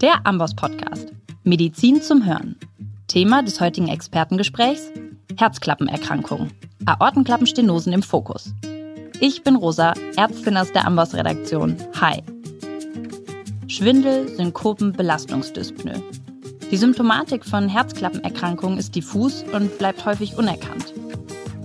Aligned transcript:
Der 0.00 0.24
Amboss 0.24 0.54
Podcast. 0.54 1.12
Medizin 1.42 2.00
zum 2.00 2.24
Hören. 2.24 2.54
Thema 3.08 3.42
des 3.42 3.60
heutigen 3.60 3.88
Expertengesprächs: 3.88 4.92
Herzklappenerkrankungen. 5.36 6.52
Aortenklappenstenosen 6.86 7.92
im 7.92 8.04
Fokus. 8.04 8.54
Ich 9.18 9.42
bin 9.42 9.56
Rosa, 9.56 9.94
Ärztin 10.16 10.56
aus 10.56 10.72
der 10.72 10.86
Amboss 10.86 11.14
Redaktion. 11.14 11.76
Hi. 12.00 12.22
Schwindel, 13.66 14.28
Synkopen, 14.36 14.92
Belastungsdyspnoe. 14.92 16.00
Die 16.70 16.76
Symptomatik 16.76 17.44
von 17.44 17.68
Herzklappenerkrankungen 17.68 18.78
ist 18.78 18.94
diffus 18.94 19.44
und 19.52 19.78
bleibt 19.78 20.06
häufig 20.06 20.38
unerkannt. 20.38 20.94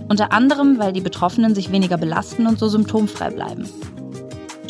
Unter 0.08 0.32
anderem, 0.32 0.80
weil 0.80 0.92
die 0.92 1.00
Betroffenen 1.00 1.54
sich 1.54 1.70
weniger 1.70 1.98
belasten 1.98 2.48
und 2.48 2.58
so 2.58 2.66
symptomfrei 2.66 3.30
bleiben. 3.30 3.68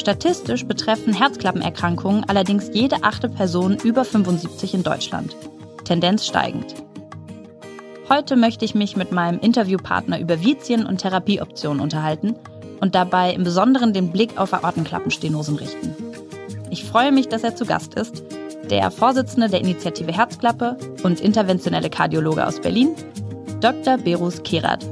Statistisch 0.05 0.67
betreffen 0.67 1.15
Herzklappenerkrankungen 1.15 2.25
allerdings 2.29 2.69
jede 2.75 3.05
achte 3.05 3.31
Person 3.31 3.79
über 3.83 4.05
75 4.05 4.75
in 4.75 4.83
Deutschland. 4.83 5.35
Tendenz 5.85 6.27
steigend. 6.27 6.75
Heute 8.11 8.37
möchte 8.37 8.67
ich 8.67 8.75
mich 8.75 8.97
mit 8.97 9.13
meinem 9.13 9.41
Interviewpartner 9.41 10.21
über 10.21 10.43
Vizien 10.43 10.85
und 10.85 10.99
Therapieoptionen 10.99 11.81
unterhalten 11.81 12.35
und 12.83 12.95
dabei 12.95 13.33
im 13.33 13.45
Besonderen 13.45 13.95
den 13.95 14.13
Blick 14.13 14.37
auf 14.37 14.53
Aortenklappenstenosen 14.53 15.57
richten. 15.57 15.95
Ich 16.69 16.85
freue 16.85 17.11
mich, 17.11 17.29
dass 17.29 17.43
er 17.43 17.57
zu 17.57 17.65
Gast 17.65 17.95
ist, 17.95 18.23
der 18.71 18.91
Vorsitzende 18.91 19.49
der 19.49 19.63
Initiative 19.63 20.13
Herzklappe 20.13 20.77
und 21.03 21.19
interventionelle 21.19 21.89
Kardiologe 21.89 22.47
aus 22.47 22.61
Berlin, 22.61 22.95
Dr. 23.63 23.97
Berus 23.97 24.43
Kerat. 24.43 24.85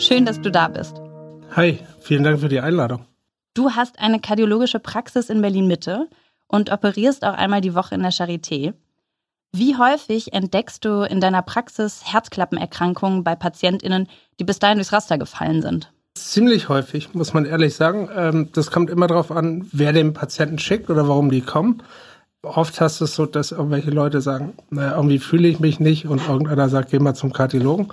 Schön, 0.00 0.24
dass 0.24 0.40
du 0.40 0.50
da 0.50 0.66
bist. 0.66 1.00
Hi, 1.54 1.78
vielen 2.00 2.24
Dank 2.24 2.40
für 2.40 2.48
die 2.48 2.58
Einladung. 2.58 3.06
Du 3.54 3.70
hast 3.70 3.98
eine 3.98 4.20
kardiologische 4.20 4.78
Praxis 4.78 5.28
in 5.28 5.42
Berlin-Mitte 5.42 6.08
und 6.46 6.70
operierst 6.70 7.24
auch 7.24 7.34
einmal 7.34 7.60
die 7.60 7.74
Woche 7.74 7.96
in 7.96 8.02
der 8.02 8.12
Charité. 8.12 8.74
Wie 9.52 9.76
häufig 9.76 10.32
entdeckst 10.32 10.84
du 10.84 11.02
in 11.02 11.20
deiner 11.20 11.42
Praxis 11.42 12.02
Herzklappenerkrankungen 12.04 13.24
bei 13.24 13.34
PatientInnen, 13.34 14.06
die 14.38 14.44
bis 14.44 14.60
dahin 14.60 14.78
durchs 14.78 14.92
Raster 14.92 15.18
gefallen 15.18 15.62
sind? 15.62 15.92
Ziemlich 16.14 16.68
häufig, 16.68 17.14
muss 17.14 17.34
man 17.34 17.44
ehrlich 17.44 17.74
sagen. 17.74 18.08
Ähm, 18.14 18.48
das 18.52 18.70
kommt 18.70 18.90
immer 18.90 19.08
darauf 19.08 19.32
an, 19.32 19.66
wer 19.72 19.92
den 19.92 20.12
Patienten 20.12 20.58
schickt 20.58 20.88
oder 20.88 21.08
warum 21.08 21.30
die 21.30 21.40
kommen. 21.40 21.82
Oft 22.42 22.80
hast 22.80 23.00
du 23.00 23.04
es 23.04 23.16
so, 23.16 23.26
dass 23.26 23.50
irgendwelche 23.50 23.90
Leute 23.90 24.20
sagen, 24.20 24.54
naja, 24.70 24.94
irgendwie 24.96 25.18
fühle 25.18 25.48
ich 25.48 25.58
mich 25.58 25.80
nicht 25.80 26.06
und 26.06 26.26
irgendeiner 26.26 26.68
sagt, 26.68 26.90
geh 26.90 27.00
mal 27.00 27.14
zum 27.14 27.32
Kardiologen. 27.32 27.88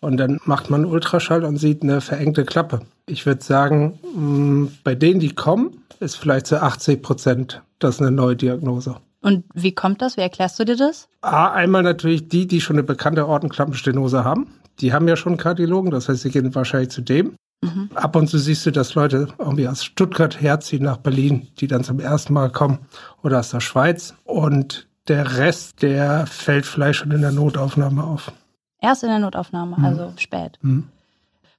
Und 0.00 0.16
dann 0.16 0.40
macht 0.44 0.70
man 0.70 0.84
Ultraschall 0.84 1.44
und 1.44 1.58
sieht 1.58 1.82
eine 1.82 2.00
verengte 2.00 2.44
Klappe. 2.44 2.80
Ich 3.06 3.26
würde 3.26 3.42
sagen, 3.42 3.98
mm, 4.14 4.68
bei 4.82 4.94
denen, 4.94 5.20
die 5.20 5.34
kommen, 5.34 5.82
ist 6.00 6.16
vielleicht 6.16 6.46
zu 6.46 6.62
80 6.62 7.02
Prozent 7.02 7.62
das 7.78 8.00
eine 8.00 8.10
neue 8.10 8.36
Diagnose. 8.36 8.96
Und 9.22 9.44
wie 9.52 9.74
kommt 9.74 10.00
das? 10.00 10.16
Wie 10.16 10.22
erklärst 10.22 10.58
du 10.58 10.64
dir 10.64 10.76
das? 10.76 11.08
A, 11.20 11.50
einmal 11.50 11.82
natürlich 11.82 12.28
die, 12.28 12.46
die 12.46 12.60
schon 12.60 12.76
eine 12.76 12.82
bekannte 12.82 13.26
Ortenklappenstenose 13.26 14.24
haben. 14.24 14.46
Die 14.80 14.94
haben 14.94 15.06
ja 15.08 15.16
schon 15.16 15.32
einen 15.32 15.38
Kardiologen, 15.38 15.90
das 15.90 16.08
heißt, 16.08 16.22
sie 16.22 16.30
gehen 16.30 16.54
wahrscheinlich 16.54 16.90
zu 16.90 17.02
dem. 17.02 17.34
Mhm. 17.62 17.90
Ab 17.94 18.16
und 18.16 18.28
zu 18.28 18.38
siehst 18.38 18.64
du, 18.64 18.70
dass 18.70 18.94
Leute 18.94 19.28
irgendwie 19.38 19.68
aus 19.68 19.84
Stuttgart 19.84 20.40
herziehen 20.40 20.84
nach 20.84 20.96
Berlin, 20.96 21.48
die 21.58 21.66
dann 21.66 21.84
zum 21.84 22.00
ersten 22.00 22.32
Mal 22.32 22.50
kommen 22.50 22.78
oder 23.22 23.40
aus 23.40 23.50
der 23.50 23.60
Schweiz. 23.60 24.14
Und 24.24 24.88
der 25.08 25.36
Rest, 25.36 25.82
der 25.82 26.26
fällt 26.26 26.64
vielleicht 26.64 27.00
schon 27.00 27.10
in 27.10 27.20
der 27.20 27.32
Notaufnahme 27.32 28.02
auf. 28.02 28.32
Erst 28.80 29.02
in 29.02 29.10
der 29.10 29.18
Notaufnahme, 29.18 29.76
mhm. 29.78 29.84
also 29.84 30.12
spät. 30.16 30.58
Mhm. 30.62 30.88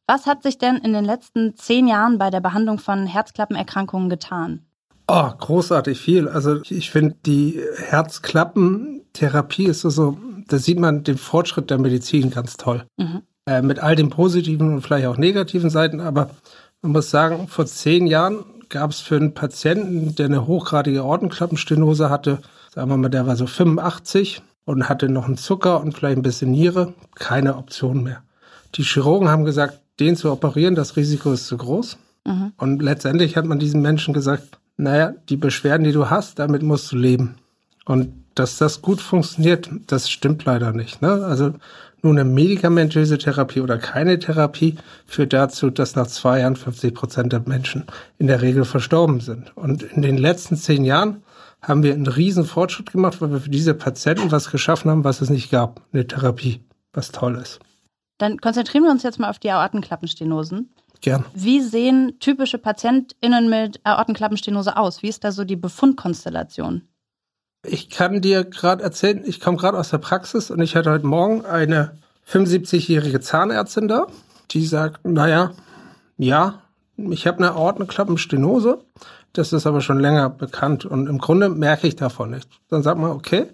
Was 0.07 0.25
hat 0.25 0.43
sich 0.43 0.57
denn 0.57 0.77
in 0.77 0.93
den 0.93 1.05
letzten 1.05 1.55
zehn 1.55 1.87
Jahren 1.87 2.17
bei 2.17 2.29
der 2.29 2.41
Behandlung 2.41 2.79
von 2.79 3.05
Herzklappenerkrankungen 3.05 4.09
getan? 4.09 4.65
Oh, 5.07 5.29
großartig 5.37 5.99
viel. 5.99 6.27
Also 6.27 6.61
ich 6.69 6.91
finde, 6.91 7.15
die 7.25 7.61
Herzklappentherapie 7.77 9.65
ist 9.65 9.81
so, 9.81 9.89
so, 9.89 10.17
da 10.47 10.57
sieht 10.57 10.79
man 10.79 11.03
den 11.03 11.17
Fortschritt 11.17 11.69
der 11.69 11.79
Medizin 11.79 12.29
ganz 12.29 12.57
toll. 12.57 12.85
Mhm. 12.97 13.21
Äh, 13.45 13.61
mit 13.61 13.79
all 13.79 13.95
den 13.95 14.09
positiven 14.09 14.73
und 14.73 14.81
vielleicht 14.81 15.07
auch 15.07 15.17
negativen 15.17 15.69
Seiten, 15.69 15.99
aber 15.99 16.29
man 16.81 16.93
muss 16.93 17.09
sagen, 17.09 17.47
vor 17.47 17.65
zehn 17.65 18.07
Jahren 18.07 18.43
gab 18.69 18.91
es 18.91 18.99
für 18.99 19.15
einen 19.15 19.33
Patienten, 19.33 20.15
der 20.15 20.27
eine 20.27 20.47
hochgradige 20.47 21.03
Ortenklappenstenose 21.03 22.09
hatte, 22.09 22.39
sagen 22.73 22.89
wir 22.89 22.97
mal, 22.97 23.09
der 23.09 23.27
war 23.27 23.35
so 23.35 23.47
85, 23.47 24.41
und 24.65 24.89
hatte 24.89 25.09
noch 25.09 25.25
einen 25.25 25.37
Zucker 25.37 25.81
und 25.81 25.93
vielleicht 25.93 26.17
ein 26.17 26.23
bisschen 26.23 26.51
Niere, 26.51 26.93
keine 27.15 27.57
Option 27.57 28.03
mehr. 28.03 28.23
Die 28.75 28.83
Chirurgen 28.83 29.29
haben 29.29 29.45
gesagt, 29.45 29.79
den 29.99 30.15
zu 30.15 30.31
operieren, 30.31 30.75
das 30.75 30.95
Risiko 30.95 31.31
ist 31.31 31.47
zu 31.47 31.57
groß. 31.57 31.97
Mhm. 32.25 32.53
Und 32.57 32.81
letztendlich 32.81 33.35
hat 33.35 33.45
man 33.45 33.59
diesen 33.59 33.81
Menschen 33.81 34.13
gesagt, 34.13 34.59
naja, 34.77 35.13
die 35.29 35.37
Beschwerden, 35.37 35.83
die 35.83 35.91
du 35.91 36.09
hast, 36.09 36.39
damit 36.39 36.63
musst 36.63 36.91
du 36.91 36.97
leben. 36.97 37.35
Und 37.85 38.13
dass 38.35 38.57
das 38.57 38.81
gut 38.81 39.01
funktioniert, 39.01 39.69
das 39.87 40.09
stimmt 40.09 40.45
leider 40.45 40.71
nicht. 40.71 41.01
Ne? 41.01 41.25
Also 41.25 41.53
nur 42.01 42.13
eine 42.13 42.23
medikamentöse 42.23 43.17
Therapie 43.17 43.61
oder 43.61 43.77
keine 43.77 44.17
Therapie 44.17 44.77
führt 45.05 45.33
dazu, 45.33 45.69
dass 45.69 45.95
nach 45.95 46.07
zwei 46.07 46.39
Jahren 46.39 46.55
50 46.55 46.95
Prozent 46.95 47.33
der 47.33 47.43
Menschen 47.45 47.85
in 48.17 48.27
der 48.27 48.41
Regel 48.41 48.65
verstorben 48.65 49.19
sind. 49.19 49.55
Und 49.55 49.83
in 49.83 50.01
den 50.01 50.17
letzten 50.17 50.55
zehn 50.55 50.83
Jahren 50.83 51.23
haben 51.61 51.83
wir 51.83 51.93
einen 51.93 52.07
riesen 52.07 52.45
Fortschritt 52.45 52.91
gemacht, 52.91 53.21
weil 53.21 53.31
wir 53.31 53.39
für 53.39 53.49
diese 53.49 53.73
Patienten 53.73 54.31
was 54.31 54.49
geschaffen 54.49 54.89
haben, 54.89 55.03
was 55.03 55.21
es 55.21 55.29
nicht 55.29 55.51
gab. 55.51 55.81
Eine 55.93 56.07
Therapie, 56.07 56.61
was 56.93 57.11
toll 57.11 57.35
ist. 57.35 57.59
Dann 58.17 58.39
konzentrieren 58.39 58.83
wir 58.83 58.91
uns 58.91 59.03
jetzt 59.03 59.19
mal 59.19 59.29
auf 59.29 59.39
die 59.39 59.51
Aortenklappenstenosen. 59.51 60.69
Gern. 61.01 61.25
Wie 61.33 61.61
sehen 61.61 62.17
typische 62.19 62.59
PatientInnen 62.59 63.49
mit 63.49 63.79
Aortenklappenstenose 63.83 64.77
aus? 64.77 65.01
Wie 65.01 65.09
ist 65.09 65.23
da 65.23 65.31
so 65.31 65.43
die 65.43 65.55
Befundkonstellation? 65.55 66.83
Ich 67.65 67.89
kann 67.89 68.21
dir 68.21 68.43
gerade 68.43 68.83
erzählen, 68.83 69.23
ich 69.25 69.39
komme 69.39 69.57
gerade 69.57 69.77
aus 69.77 69.89
der 69.89 69.97
Praxis 69.99 70.51
und 70.51 70.61
ich 70.61 70.75
hatte 70.75 70.91
heute 70.91 71.05
Morgen 71.05 71.45
eine 71.45 71.97
75-jährige 72.27 73.19
Zahnärztin 73.19 73.87
da, 73.87 74.07
die 74.51 74.65
sagt, 74.65 75.05
naja, 75.05 75.51
ja, 76.17 76.61
ich 76.97 77.25
habe 77.25 77.37
eine 77.37 77.51
Aortenklappenstenose 77.53 78.83
das 79.33 79.53
ist 79.53 79.65
aber 79.65 79.81
schon 79.81 79.99
länger 79.99 80.29
bekannt 80.29 80.85
und 80.85 81.07
im 81.07 81.17
Grunde 81.17 81.49
merke 81.49 81.87
ich 81.87 81.95
davon 81.95 82.31
nichts. 82.31 82.49
Dann 82.69 82.83
sagt 82.83 82.99
man, 82.99 83.11
okay, 83.11 83.47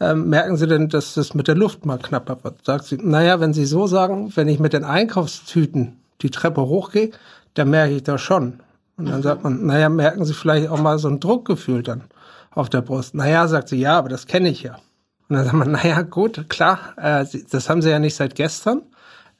ähm, 0.00 0.28
merken 0.28 0.56
Sie 0.56 0.66
denn, 0.66 0.88
dass 0.88 1.14
das 1.14 1.34
mit 1.34 1.48
der 1.48 1.54
Luft 1.54 1.86
mal 1.86 1.98
knapper 1.98 2.38
wird? 2.42 2.64
Sagt 2.64 2.84
sie, 2.84 2.98
naja, 2.98 3.40
wenn 3.40 3.54
Sie 3.54 3.64
so 3.64 3.86
sagen, 3.86 4.32
wenn 4.34 4.48
ich 4.48 4.58
mit 4.58 4.72
den 4.74 4.84
Einkaufstüten 4.84 5.96
die 6.20 6.30
Treppe 6.30 6.62
hochgehe, 6.62 7.12
dann 7.54 7.70
merke 7.70 7.94
ich 7.94 8.02
das 8.02 8.20
schon. 8.20 8.60
Und 8.98 9.08
dann 9.08 9.22
sagt 9.22 9.42
man, 9.42 9.64
naja, 9.66 9.88
merken 9.88 10.24
Sie 10.24 10.34
vielleicht 10.34 10.68
auch 10.68 10.80
mal 10.80 10.98
so 10.98 11.08
ein 11.08 11.20
Druckgefühl 11.20 11.82
dann 11.82 12.04
auf 12.50 12.68
der 12.68 12.80
Brust. 12.82 13.14
Naja, 13.14 13.46
sagt 13.48 13.68
sie, 13.68 13.78
ja, 13.78 13.98
aber 13.98 14.08
das 14.08 14.26
kenne 14.26 14.48
ich 14.48 14.62
ja. 14.62 14.76
Und 15.28 15.36
dann 15.36 15.44
sagt 15.44 15.56
man, 15.56 15.70
naja, 15.72 16.02
gut, 16.02 16.48
klar, 16.48 16.94
äh, 16.96 17.24
das 17.50 17.68
haben 17.68 17.82
Sie 17.82 17.90
ja 17.90 17.98
nicht 17.98 18.16
seit 18.16 18.34
gestern 18.34 18.82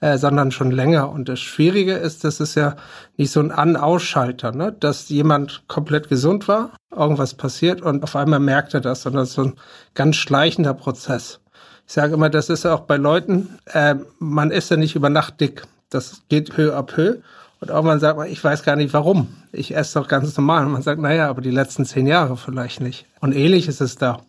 äh, 0.00 0.18
sondern 0.18 0.50
schon 0.50 0.70
länger. 0.70 1.10
Und 1.10 1.28
das 1.28 1.40
Schwierige 1.40 1.94
ist, 1.94 2.24
das 2.24 2.40
ist 2.40 2.54
ja 2.54 2.76
nicht 3.16 3.30
so 3.30 3.40
ein 3.40 3.50
An-Ausschalter, 3.50 4.52
ne? 4.52 4.72
dass 4.78 5.08
jemand 5.08 5.64
komplett 5.68 6.08
gesund 6.08 6.48
war, 6.48 6.70
irgendwas 6.94 7.34
passiert 7.34 7.80
und 7.80 8.02
auf 8.02 8.16
einmal 8.16 8.40
merkt 8.40 8.74
er 8.74 8.80
das, 8.80 9.02
sondern 9.02 9.26
so 9.26 9.42
ein 9.42 9.54
ganz 9.94 10.16
schleichender 10.16 10.74
Prozess. 10.74 11.40
Ich 11.86 11.92
sage 11.92 12.14
immer, 12.14 12.28
das 12.28 12.50
ist 12.50 12.64
ja 12.64 12.74
auch 12.74 12.80
bei 12.80 12.96
Leuten, 12.96 13.58
äh, 13.72 13.94
man 14.18 14.50
ist 14.50 14.70
ja 14.70 14.76
nicht 14.76 14.96
über 14.96 15.08
Nacht 15.08 15.40
dick. 15.40 15.62
Das 15.88 16.22
geht 16.28 16.56
Höhe 16.56 16.74
ab 16.74 16.96
Höhe. 16.96 17.22
Und 17.60 17.70
irgendwann 17.70 18.00
sagt 18.00 18.18
man, 18.18 18.28
ich 18.28 18.42
weiß 18.42 18.64
gar 18.64 18.76
nicht 18.76 18.92
warum. 18.92 19.28
Ich 19.52 19.74
esse 19.74 19.98
doch 19.98 20.08
ganz 20.08 20.36
normal. 20.36 20.66
Und 20.66 20.72
man 20.72 20.82
sagt, 20.82 21.00
naja, 21.00 21.28
aber 21.30 21.40
die 21.40 21.50
letzten 21.50 21.86
zehn 21.86 22.06
Jahre 22.06 22.36
vielleicht 22.36 22.80
nicht. 22.80 23.06
Und 23.20 23.34
ähnlich 23.34 23.68
ist 23.68 23.80
es 23.80 23.96
da. 23.96 24.20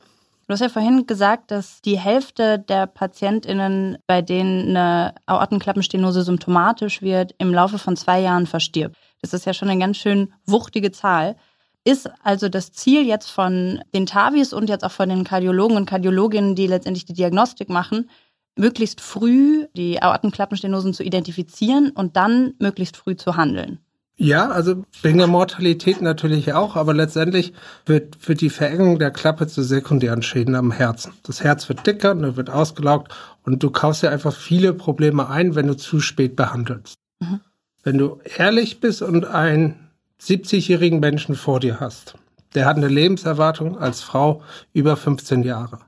Du 0.47 0.53
hast 0.53 0.61
ja 0.61 0.69
vorhin 0.69 1.05
gesagt, 1.05 1.51
dass 1.51 1.81
die 1.81 1.99
Hälfte 1.99 2.57
der 2.57 2.87
PatientInnen, 2.87 3.97
bei 4.07 4.21
denen 4.21 4.69
eine 4.69 5.13
Aortenklappenstenose 5.25 6.23
symptomatisch 6.23 7.01
wird, 7.01 7.35
im 7.37 7.53
Laufe 7.53 7.77
von 7.77 7.97
zwei 7.97 8.21
Jahren 8.21 8.47
verstirbt. 8.47 8.95
Das 9.21 9.33
ist 9.33 9.45
ja 9.45 9.53
schon 9.53 9.69
eine 9.69 9.79
ganz 9.79 9.97
schön 9.97 10.31
wuchtige 10.45 10.93
Zahl. 10.93 11.35
Ist 11.83 12.09
also 12.23 12.47
das 12.47 12.71
Ziel 12.71 13.05
jetzt 13.05 13.29
von 13.29 13.81
den 13.93 14.05
Tavis 14.05 14.53
und 14.53 14.69
jetzt 14.69 14.85
auch 14.85 14.91
von 14.91 15.09
den 15.09 15.25
Kardiologen 15.25 15.75
und 15.75 15.85
Kardiologinnen, 15.85 16.55
die 16.55 16.67
letztendlich 16.67 17.03
die 17.03 17.13
Diagnostik 17.13 17.67
machen, 17.67 18.09
möglichst 18.55 19.01
früh 19.01 19.67
die 19.75 20.01
Aortenklappenstenosen 20.01 20.93
zu 20.93 21.03
identifizieren 21.03 21.89
und 21.89 22.15
dann 22.15 22.53
möglichst 22.59 22.95
früh 22.95 23.17
zu 23.17 23.35
handeln? 23.35 23.79
Ja, 24.19 24.49
also 24.49 24.83
wegen 25.03 25.19
der 25.19 25.27
Mortalität 25.27 26.01
natürlich 26.01 26.53
auch, 26.53 26.75
aber 26.75 26.95
letztendlich 26.95 27.53
wird, 27.85 28.27
wird 28.27 28.41
die 28.41 28.49
Verengung 28.49 28.97
der 28.97 29.11
Klappe 29.11 29.45
zu 29.45 29.61
sekundären 29.61 30.23
Schäden 30.23 30.55
am 30.55 30.71
Herzen. 30.71 31.13
Das 31.21 31.43
Herz 31.43 31.69
wird 31.69 31.85
dicker, 31.85 32.11
und 32.11 32.35
wird 32.35 32.49
ausgelaugt 32.49 33.13
und 33.43 33.61
du 33.61 33.69
kaufst 33.69 34.01
ja 34.01 34.09
einfach 34.09 34.33
viele 34.33 34.73
Probleme 34.73 35.29
ein, 35.29 35.53
wenn 35.53 35.67
du 35.67 35.77
zu 35.77 35.99
spät 35.99 36.35
behandelst. 36.35 36.95
Mhm. 37.19 37.41
Wenn 37.83 37.99
du 37.99 38.19
ehrlich 38.37 38.79
bist 38.79 39.03
und 39.03 39.25
einen 39.25 39.75
70-jährigen 40.19 40.99
Menschen 40.99 41.35
vor 41.35 41.59
dir 41.59 41.79
hast, 41.79 42.15
der 42.55 42.65
hat 42.65 42.77
eine 42.77 42.87
Lebenserwartung 42.87 43.77
als 43.77 44.01
Frau 44.01 44.41
über 44.73 44.97
15 44.97 45.43
Jahre. 45.43 45.79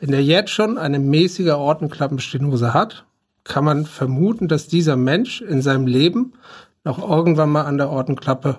Wenn 0.00 0.12
der 0.12 0.24
jetzt 0.24 0.50
schon 0.50 0.78
eine 0.78 0.98
mäßige 0.98 1.50
Ortenklappenstenose 1.50 2.72
hat, 2.72 3.04
kann 3.44 3.64
man 3.64 3.86
vermuten, 3.86 4.48
dass 4.48 4.66
dieser 4.66 4.96
Mensch 4.96 5.40
in 5.40 5.62
seinem 5.62 5.86
Leben 5.86 6.32
noch 6.86 6.98
irgendwann 6.98 7.50
mal 7.50 7.64
an 7.64 7.76
der 7.76 7.90
Ortenklappe 7.90 8.58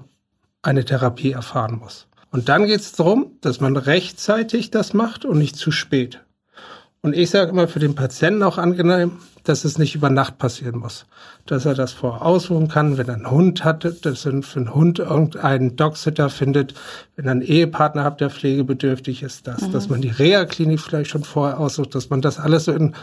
eine 0.62 0.86
Therapie 0.86 1.32
erfahren 1.32 1.80
muss. 1.80 2.08
Und 2.30 2.50
dann 2.50 2.66
geht 2.66 2.82
es 2.82 2.92
darum, 2.92 3.32
dass 3.42 3.62
man 3.62 3.78
rechtzeitig 3.78 4.70
das 4.70 4.94
macht 4.94 5.24
und 5.26 5.38
nicht 5.40 5.56
zu 5.56 5.72
spät. 5.72 6.20
Und 7.02 7.16
ich 7.16 7.30
sage 7.30 7.52
immer 7.52 7.70
für 7.70 7.80
den 7.80 7.96
Patienten 7.96 8.44
auch 8.44 8.58
angenehm, 8.58 9.14
dass 9.46 9.64
es 9.64 9.78
nicht 9.78 9.96
über 9.96 10.10
Nacht 10.10 10.40
passieren 10.40 10.80
muss. 10.80 11.06
Dass 11.46 11.66
er 11.66 11.74
das 11.74 11.94
vorher 11.94 12.24
ausruhen 12.24 12.68
kann, 12.68 12.98
wenn 12.98 13.08
er 13.08 13.16
einen 13.16 13.32
Hund 13.32 13.64
hat, 13.64 13.86
dass 14.06 14.26
er 14.26 14.42
für 14.42 14.60
einen 14.60 14.76
Hund 14.76 15.00
irgendeinen 15.00 15.78
Dogsitter 15.78 16.30
findet, 16.30 16.74
wenn 17.16 17.26
er 17.26 17.32
einen 17.32 17.42
Ehepartner 17.42 18.04
hat, 18.04 18.20
der 18.20 18.30
pflegebedürftig 18.30 19.24
ist, 19.24 19.48
das, 19.48 19.62
mhm. 19.62 19.72
dass 19.72 19.88
man 19.88 20.02
die 20.02 20.10
Reha-Klinik 20.10 20.82
vielleicht 20.82 21.12
schon 21.12 21.24
vorher 21.24 21.62
aussucht, 21.62 21.96
dass 21.96 22.10
man 22.10 22.22
das 22.22 22.40
alles 22.40 22.66
so 22.66 22.74
in 22.74 22.94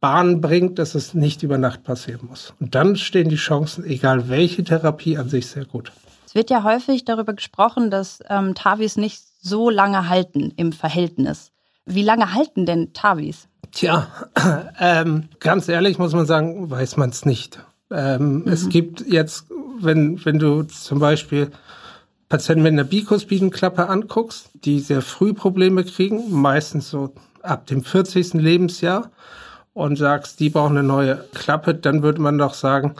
Bahn 0.00 0.40
bringt, 0.40 0.78
dass 0.78 0.94
es 0.94 1.14
nicht 1.14 1.42
über 1.42 1.58
Nacht 1.58 1.82
passieren 1.82 2.28
muss. 2.28 2.54
Und 2.60 2.74
dann 2.74 2.96
stehen 2.96 3.28
die 3.28 3.36
Chancen, 3.36 3.84
egal 3.84 4.28
welche 4.28 4.62
Therapie, 4.62 5.18
an 5.18 5.28
sich 5.28 5.46
sehr 5.46 5.64
gut. 5.64 5.92
Es 6.26 6.34
wird 6.34 6.50
ja 6.50 6.62
häufig 6.62 7.04
darüber 7.04 7.32
gesprochen, 7.32 7.90
dass 7.90 8.20
ähm, 8.28 8.54
Tavis 8.54 8.96
nicht 8.96 9.22
so 9.40 9.70
lange 9.70 10.08
halten 10.08 10.52
im 10.56 10.72
Verhältnis. 10.72 11.52
Wie 11.86 12.02
lange 12.02 12.34
halten 12.34 12.66
denn 12.66 12.92
Tavis? 12.92 13.48
Tja, 13.72 14.08
ähm, 14.78 15.28
ganz 15.40 15.68
ehrlich 15.68 15.98
muss 15.98 16.12
man 16.12 16.26
sagen, 16.26 16.70
weiß 16.70 16.96
man 16.96 17.10
es 17.10 17.24
nicht. 17.24 17.60
Ähm, 17.90 18.40
mhm. 18.40 18.48
Es 18.48 18.68
gibt 18.68 19.06
jetzt, 19.06 19.46
wenn, 19.80 20.24
wenn 20.24 20.38
du 20.38 20.62
zum 20.64 20.98
Beispiel 20.98 21.50
Patienten 22.28 22.62
mit 22.62 22.72
einer 22.72 22.84
Bikuspidlenklappe 22.84 23.88
anguckst, 23.88 24.50
die 24.52 24.80
sehr 24.80 25.00
früh 25.00 25.32
Probleme 25.32 25.82
kriegen, 25.84 26.30
meistens 26.30 26.90
so 26.90 27.14
ab 27.42 27.66
dem 27.66 27.82
40. 27.82 28.34
Lebensjahr, 28.34 29.10
und 29.78 29.96
sagst, 29.96 30.40
die 30.40 30.50
brauchen 30.50 30.76
eine 30.76 30.86
neue 30.86 31.24
Klappe, 31.34 31.74
dann 31.74 32.02
würde 32.02 32.20
man 32.20 32.38
doch 32.38 32.54
sagen, 32.54 32.94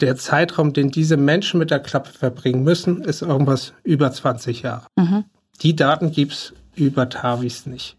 der 0.00 0.16
Zeitraum, 0.16 0.72
den 0.72 0.90
diese 0.90 1.16
Menschen 1.16 1.58
mit 1.58 1.70
der 1.70 1.80
Klappe 1.80 2.12
verbringen 2.12 2.64
müssen, 2.64 3.02
ist 3.02 3.22
irgendwas 3.22 3.72
über 3.84 4.10
20 4.10 4.62
Jahre. 4.62 4.86
Mhm. 4.96 5.24
Die 5.62 5.76
Daten 5.76 6.10
gibt's 6.10 6.52
über 6.74 7.08
Tavis 7.08 7.66
nicht. 7.66 7.96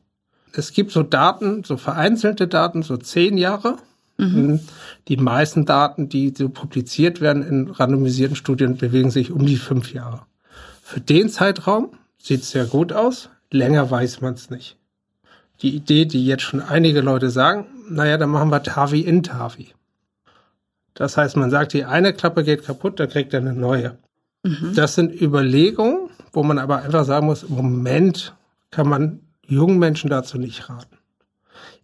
Es 0.51 0.73
gibt 0.73 0.91
so 0.91 1.01
Daten, 1.01 1.63
so 1.63 1.77
vereinzelte 1.77 2.47
Daten, 2.47 2.83
so 2.83 2.97
zehn 2.97 3.37
Jahre. 3.37 3.77
Mhm. 4.17 4.59
Die 5.07 5.17
meisten 5.17 5.65
Daten, 5.65 6.09
die 6.09 6.33
so 6.37 6.49
publiziert 6.49 7.21
werden 7.21 7.41
in 7.41 7.69
randomisierten 7.69 8.35
Studien, 8.35 8.77
bewegen 8.77 9.09
sich 9.09 9.31
um 9.31 9.45
die 9.45 9.57
fünf 9.57 9.93
Jahre. 9.93 10.21
Für 10.81 10.99
den 10.99 11.29
Zeitraum 11.29 11.91
sieht 12.17 12.41
es 12.41 12.51
sehr 12.51 12.65
gut 12.65 12.93
aus. 12.93 13.29
Länger 13.49 13.89
weiß 13.89 14.21
man 14.21 14.33
es 14.33 14.49
nicht. 14.49 14.77
Die 15.63 15.75
Idee, 15.75 16.05
die 16.05 16.25
jetzt 16.25 16.43
schon 16.43 16.61
einige 16.61 17.01
Leute 17.01 17.29
sagen, 17.29 17.65
naja, 17.89 18.17
dann 18.17 18.29
machen 18.29 18.51
wir 18.51 18.61
Tavi 18.61 18.99
in 19.01 19.23
Tavi. 19.23 19.69
Das 20.93 21.17
heißt, 21.17 21.37
man 21.37 21.49
sagt, 21.49 21.73
die 21.73 21.85
eine 21.85 22.13
Klappe 22.13 22.43
geht 22.43 22.65
kaputt, 22.65 22.99
da 22.99 23.07
kriegt 23.07 23.33
er 23.33 23.39
eine 23.39 23.53
neue. 23.53 23.97
Mhm. 24.43 24.73
Das 24.75 24.95
sind 24.95 25.19
Überlegungen, 25.19 26.09
wo 26.31 26.43
man 26.43 26.59
aber 26.59 26.83
einfach 26.83 27.05
sagen 27.05 27.25
muss, 27.25 27.43
im 27.43 27.55
Moment 27.55 28.35
kann 28.69 28.87
man 28.87 29.21
jungen 29.45 29.79
Menschen 29.79 30.09
dazu 30.09 30.37
nicht 30.37 30.69
raten. 30.69 30.97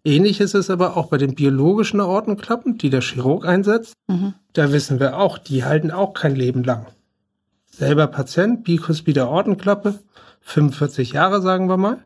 Ähnlich 0.04 0.40
ist 0.40 0.54
es 0.54 0.70
aber 0.70 0.96
auch 0.96 1.08
bei 1.08 1.18
den 1.18 1.36
biologischen 1.36 2.00
Aortenklappen, 2.00 2.78
die 2.78 2.90
der 2.90 3.02
Chirurg 3.02 3.46
einsetzt. 3.46 3.94
Mhm. 4.08 4.34
Da 4.54 4.72
wissen 4.72 5.00
wir 5.00 5.18
auch, 5.18 5.38
die 5.38 5.64
halten 5.64 5.92
auch 5.92 6.14
kein 6.14 6.36
Leben 6.36 6.64
lang. 6.64 6.86
Selber 7.66 8.08
Patient, 8.08 8.64
bikuspide 8.64 9.24
Aortenklappe, 9.24 10.00
45 10.42 11.14
Jahre 11.14 11.42
sagen 11.42 11.70
wir 11.70 11.78
mal. 11.78 12.00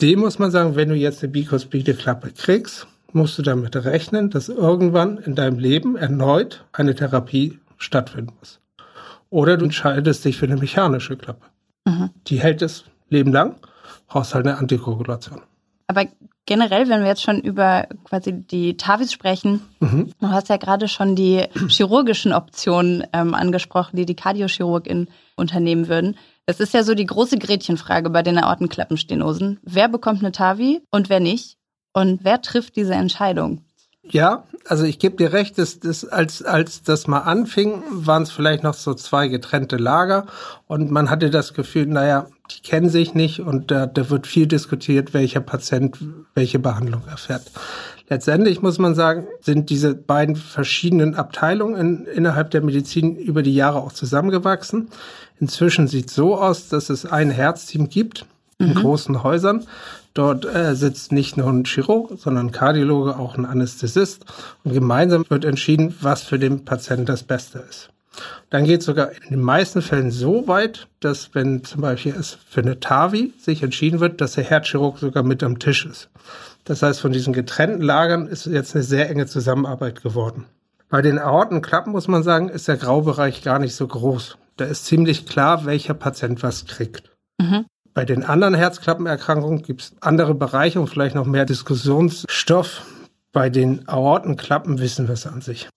Dem 0.00 0.20
muss 0.20 0.38
man 0.38 0.50
sagen, 0.50 0.76
wenn 0.76 0.88
du 0.88 0.94
jetzt 0.94 1.22
eine 1.22 1.32
bikuspide 1.32 1.94
Klappe 1.94 2.32
kriegst, 2.32 2.86
musst 3.12 3.38
du 3.38 3.42
damit 3.42 3.76
rechnen, 3.76 4.30
dass 4.30 4.48
irgendwann 4.48 5.18
in 5.18 5.34
deinem 5.34 5.58
Leben 5.58 5.96
erneut 5.96 6.64
eine 6.72 6.94
Therapie 6.94 7.60
stattfinden 7.78 8.32
muss. 8.38 8.60
Oder 9.30 9.56
du 9.56 9.64
entscheidest 9.64 10.24
dich 10.24 10.36
für 10.36 10.46
eine 10.46 10.56
mechanische 10.56 11.16
Klappe. 11.16 11.46
Mhm. 11.84 12.10
Die 12.26 12.40
hält 12.40 12.62
das 12.62 12.84
Leben 13.08 13.32
lang, 13.32 13.56
brauchst 14.08 14.34
halt 14.34 14.46
eine 14.46 14.58
Antikoagulation. 14.58 15.42
Aber 15.86 16.06
generell, 16.46 16.88
wenn 16.88 17.00
wir 17.00 17.08
jetzt 17.08 17.22
schon 17.22 17.40
über 17.40 17.86
quasi 18.04 18.32
die 18.32 18.76
TAVIs 18.76 19.12
sprechen, 19.12 19.60
mhm. 19.80 20.12
du 20.20 20.28
hast 20.28 20.48
ja 20.48 20.56
gerade 20.56 20.88
schon 20.88 21.14
die 21.16 21.44
chirurgischen 21.68 22.32
Optionen 22.32 23.04
ähm, 23.12 23.34
angesprochen, 23.34 23.96
die 23.96 24.06
die 24.06 24.16
Kardiochirurgin 24.16 25.08
unternehmen 25.36 25.88
würden. 25.88 26.16
Das 26.46 26.60
ist 26.60 26.74
ja 26.74 26.84
so 26.84 26.94
die 26.94 27.06
große 27.06 27.38
Gretchenfrage 27.38 28.10
bei 28.10 28.22
den 28.22 28.38
Aortenklappenstenosen. 28.38 29.60
Wer 29.62 29.88
bekommt 29.88 30.20
eine 30.20 30.32
TAVI 30.32 30.82
und 30.90 31.08
wer 31.08 31.20
nicht? 31.20 31.56
Und 31.94 32.24
wer 32.24 32.42
trifft 32.42 32.76
diese 32.76 32.94
Entscheidung? 32.94 33.64
Ja, 34.02 34.44
also 34.66 34.84
ich 34.84 34.98
gebe 34.98 35.16
dir 35.16 35.32
recht, 35.32 35.56
dass, 35.56 35.80
dass 35.80 36.04
als, 36.04 36.42
als 36.42 36.82
das 36.82 37.06
mal 37.06 37.20
anfing, 37.20 37.82
waren 37.90 38.24
es 38.24 38.30
vielleicht 38.30 38.62
noch 38.62 38.74
so 38.74 38.92
zwei 38.92 39.28
getrennte 39.28 39.76
Lager 39.76 40.26
und 40.66 40.90
man 40.90 41.08
hatte 41.08 41.30
das 41.30 41.54
Gefühl, 41.54 41.86
naja, 41.86 42.26
die 42.50 42.60
kennen 42.60 42.90
sich 42.90 43.14
nicht 43.14 43.40
und 43.40 43.70
da, 43.70 43.86
da 43.86 44.10
wird 44.10 44.26
viel 44.26 44.46
diskutiert, 44.46 45.14
welcher 45.14 45.40
Patient 45.40 45.96
welche 46.34 46.58
Behandlung 46.58 47.02
erfährt. 47.08 47.50
Letztendlich 48.10 48.60
muss 48.60 48.78
man 48.78 48.94
sagen, 48.94 49.26
sind 49.40 49.70
diese 49.70 49.94
beiden 49.94 50.36
verschiedenen 50.36 51.14
Abteilungen 51.14 51.76
in, 51.76 52.04
innerhalb 52.04 52.50
der 52.50 52.60
Medizin 52.60 53.16
über 53.16 53.42
die 53.42 53.54
Jahre 53.54 53.78
auch 53.78 53.92
zusammengewachsen. 53.92 54.90
Inzwischen 55.40 55.88
sieht 55.88 56.08
es 56.08 56.14
so 56.14 56.36
aus, 56.36 56.68
dass 56.68 56.90
es 56.90 57.06
ein 57.06 57.30
Herzteam 57.30 57.88
gibt 57.88 58.26
in 58.58 58.68
mhm. 58.70 58.74
großen 58.74 59.22
Häusern. 59.22 59.66
Dort 60.14 60.44
äh, 60.44 60.76
sitzt 60.76 61.10
nicht 61.10 61.36
nur 61.36 61.48
ein 61.48 61.64
Chirurg, 61.64 62.12
sondern 62.18 62.46
ein 62.46 62.52
Kardiologe, 62.52 63.18
auch 63.18 63.36
ein 63.36 63.46
Anästhesist. 63.46 64.24
Und 64.62 64.72
gemeinsam 64.72 65.24
wird 65.28 65.44
entschieden, 65.44 65.94
was 66.00 66.22
für 66.22 66.38
den 66.38 66.64
Patienten 66.64 67.06
das 67.06 67.24
Beste 67.24 67.58
ist. 67.68 67.90
Dann 68.50 68.64
geht 68.64 68.80
es 68.80 68.86
sogar 68.86 69.10
in 69.10 69.30
den 69.30 69.40
meisten 69.40 69.82
Fällen 69.82 70.12
so 70.12 70.46
weit, 70.46 70.86
dass 71.00 71.34
wenn 71.34 71.64
zum 71.64 71.80
Beispiel 71.80 72.14
es 72.16 72.38
für 72.48 72.60
eine 72.60 72.78
TAVI 72.78 73.32
sich 73.38 73.64
entschieden 73.64 73.98
wird, 73.98 74.20
dass 74.20 74.34
der 74.34 74.44
Herzchirurg 74.44 74.98
sogar 74.98 75.24
mit 75.24 75.42
am 75.42 75.58
Tisch 75.58 75.84
ist. 75.84 76.10
Das 76.64 76.82
heißt, 76.82 77.00
von 77.00 77.12
diesen 77.12 77.32
getrennten 77.32 77.82
Lagern 77.82 78.26
ist 78.26 78.46
jetzt 78.46 78.74
eine 78.74 78.84
sehr 78.84 79.10
enge 79.10 79.26
Zusammenarbeit 79.26 80.02
geworden. 80.02 80.46
Bei 80.88 81.02
den 81.02 81.18
Aortenklappen 81.18 81.92
muss 81.92 82.06
man 82.06 82.22
sagen, 82.22 82.48
ist 82.48 82.68
der 82.68 82.76
Graubereich 82.76 83.42
gar 83.42 83.58
nicht 83.58 83.74
so 83.74 83.86
groß. 83.86 84.38
Da 84.56 84.64
ist 84.66 84.86
ziemlich 84.86 85.26
klar, 85.26 85.64
welcher 85.64 85.94
Patient 85.94 86.42
was 86.42 86.66
kriegt. 86.66 87.10
Mhm. 87.40 87.66
Bei 87.92 88.04
den 88.04 88.24
anderen 88.24 88.54
Herzklappenerkrankungen 88.54 89.62
gibt 89.62 89.82
es 89.82 89.94
andere 90.00 90.34
Bereiche 90.34 90.80
und 90.80 90.88
vielleicht 90.88 91.14
noch 91.14 91.26
mehr 91.26 91.44
Diskussionsstoff. 91.44 92.82
Bei 93.32 93.50
den 93.50 93.88
Aortenklappen 93.88 94.78
wissen 94.78 95.08
wir 95.08 95.14
es 95.14 95.26
an 95.26 95.40
sich. 95.40 95.68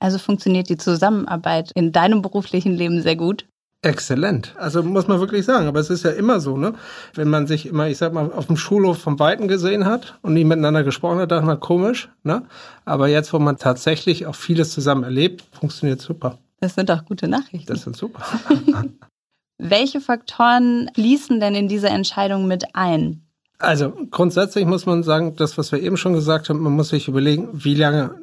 Also 0.00 0.18
funktioniert 0.18 0.68
die 0.68 0.76
Zusammenarbeit 0.76 1.72
in 1.74 1.92
deinem 1.92 2.22
beruflichen 2.22 2.72
Leben 2.74 3.02
sehr 3.02 3.16
gut? 3.16 3.46
Exzellent. 3.82 4.54
Also 4.56 4.82
muss 4.82 5.08
man 5.08 5.20
wirklich 5.20 5.44
sagen. 5.44 5.66
Aber 5.66 5.78
es 5.78 5.90
ist 5.90 6.04
ja 6.04 6.10
immer 6.10 6.40
so, 6.40 6.56
ne? 6.56 6.74
Wenn 7.12 7.28
man 7.28 7.46
sich 7.46 7.66
immer, 7.66 7.88
ich 7.88 7.98
sag 7.98 8.12
mal, 8.12 8.32
auf 8.32 8.46
dem 8.46 8.56
Schulhof 8.56 8.98
vom 8.98 9.18
Weiten 9.18 9.46
gesehen 9.46 9.84
hat 9.84 10.18
und 10.22 10.34
nie 10.34 10.44
miteinander 10.44 10.84
gesprochen 10.84 11.18
hat, 11.18 11.30
dachte 11.30 11.46
man 11.46 11.60
komisch, 11.60 12.08
ne? 12.22 12.42
Aber 12.84 13.08
jetzt, 13.08 13.32
wo 13.32 13.38
man 13.38 13.58
tatsächlich 13.58 14.26
auch 14.26 14.34
vieles 14.34 14.70
zusammen 14.70 15.04
erlebt, 15.04 15.44
funktioniert 15.52 16.00
super. 16.00 16.38
Das 16.64 16.76
sind 16.76 16.88
doch 16.88 17.04
gute 17.04 17.28
Nachrichten. 17.28 17.70
Das 17.70 17.82
sind 17.82 17.94
super. 17.94 18.24
Welche 19.58 20.00
Faktoren 20.00 20.90
fließen 20.94 21.38
denn 21.38 21.54
in 21.54 21.68
diese 21.68 21.88
Entscheidung 21.88 22.46
mit 22.48 22.74
ein? 22.74 23.20
Also 23.58 23.92
grundsätzlich 24.10 24.64
muss 24.64 24.86
man 24.86 25.02
sagen, 25.02 25.36
das, 25.36 25.58
was 25.58 25.72
wir 25.72 25.82
eben 25.82 25.98
schon 25.98 26.14
gesagt 26.14 26.48
haben, 26.48 26.60
man 26.60 26.72
muss 26.72 26.88
sich 26.88 27.06
überlegen, 27.06 27.50
wie 27.52 27.74
lange, 27.74 28.14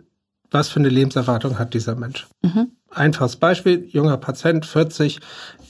was 0.49 0.69
für 0.69 0.79
eine 0.79 0.89
Lebenserwartung 0.89 1.59
hat 1.59 1.75
dieser 1.75 1.93
Mensch. 1.93 2.25
Mhm. 2.41 2.71
Einfaches 2.89 3.35
Beispiel, 3.35 3.87
junger 3.91 4.17
Patient, 4.17 4.65
40, 4.65 5.19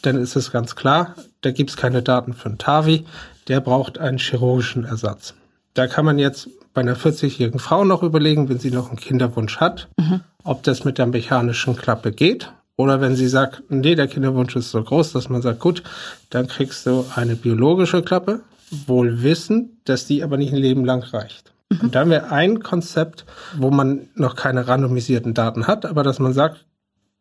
dann 0.01 0.15
ist 0.15 0.37
es 0.37 0.53
ganz 0.53 0.77
klar, 0.77 1.15
da 1.41 1.51
gibt 1.51 1.71
es 1.71 1.75
keine 1.75 2.01
Daten 2.01 2.33
für 2.33 2.47
einen 2.47 2.57
TAVI, 2.57 3.05
der 3.49 3.59
braucht 3.59 3.97
einen 3.97 4.17
chirurgischen 4.17 4.85
Ersatz. 4.85 5.33
Da 5.73 5.87
kann 5.87 6.05
man 6.05 6.19
jetzt 6.19 6.47
bei 6.73 6.79
einer 6.79 6.95
40-jährigen 6.95 7.59
Frau 7.59 7.83
noch 7.83 8.01
überlegen, 8.01 8.47
wenn 8.47 8.59
sie 8.59 8.71
noch 8.71 8.87
einen 8.87 8.99
Kinderwunsch 8.99 9.57
hat, 9.57 9.89
mhm. 9.97 10.21
ob 10.45 10.63
das 10.63 10.85
mit 10.85 10.97
der 10.97 11.07
mechanischen 11.07 11.75
Klappe 11.75 12.13
geht 12.13 12.49
oder 12.81 12.99
wenn 12.99 13.15
sie 13.15 13.27
sagt, 13.27 13.63
nee, 13.69 13.93
der 13.95 14.07
Kinderwunsch 14.07 14.55
ist 14.55 14.71
so 14.71 14.83
groß, 14.83 15.13
dass 15.13 15.29
man 15.29 15.41
sagt, 15.41 15.59
gut, 15.59 15.83
dann 16.31 16.47
kriegst 16.47 16.85
du 16.85 17.05
eine 17.15 17.35
biologische 17.35 18.01
Klappe, 18.01 18.41
wohl 18.87 19.21
wissen, 19.21 19.77
dass 19.85 20.07
die 20.07 20.23
aber 20.23 20.37
nicht 20.37 20.51
ein 20.51 20.59
Leben 20.59 20.83
lang 20.83 21.03
reicht. 21.03 21.53
Mhm. 21.69 21.79
Und 21.81 21.95
dann 21.95 22.09
wäre 22.09 22.31
ein 22.31 22.63
Konzept, 22.63 23.25
wo 23.55 23.69
man 23.69 24.09
noch 24.15 24.35
keine 24.35 24.67
randomisierten 24.67 25.33
Daten 25.33 25.67
hat, 25.67 25.85
aber 25.85 26.03
dass 26.03 26.19
man 26.19 26.33
sagt, 26.33 26.65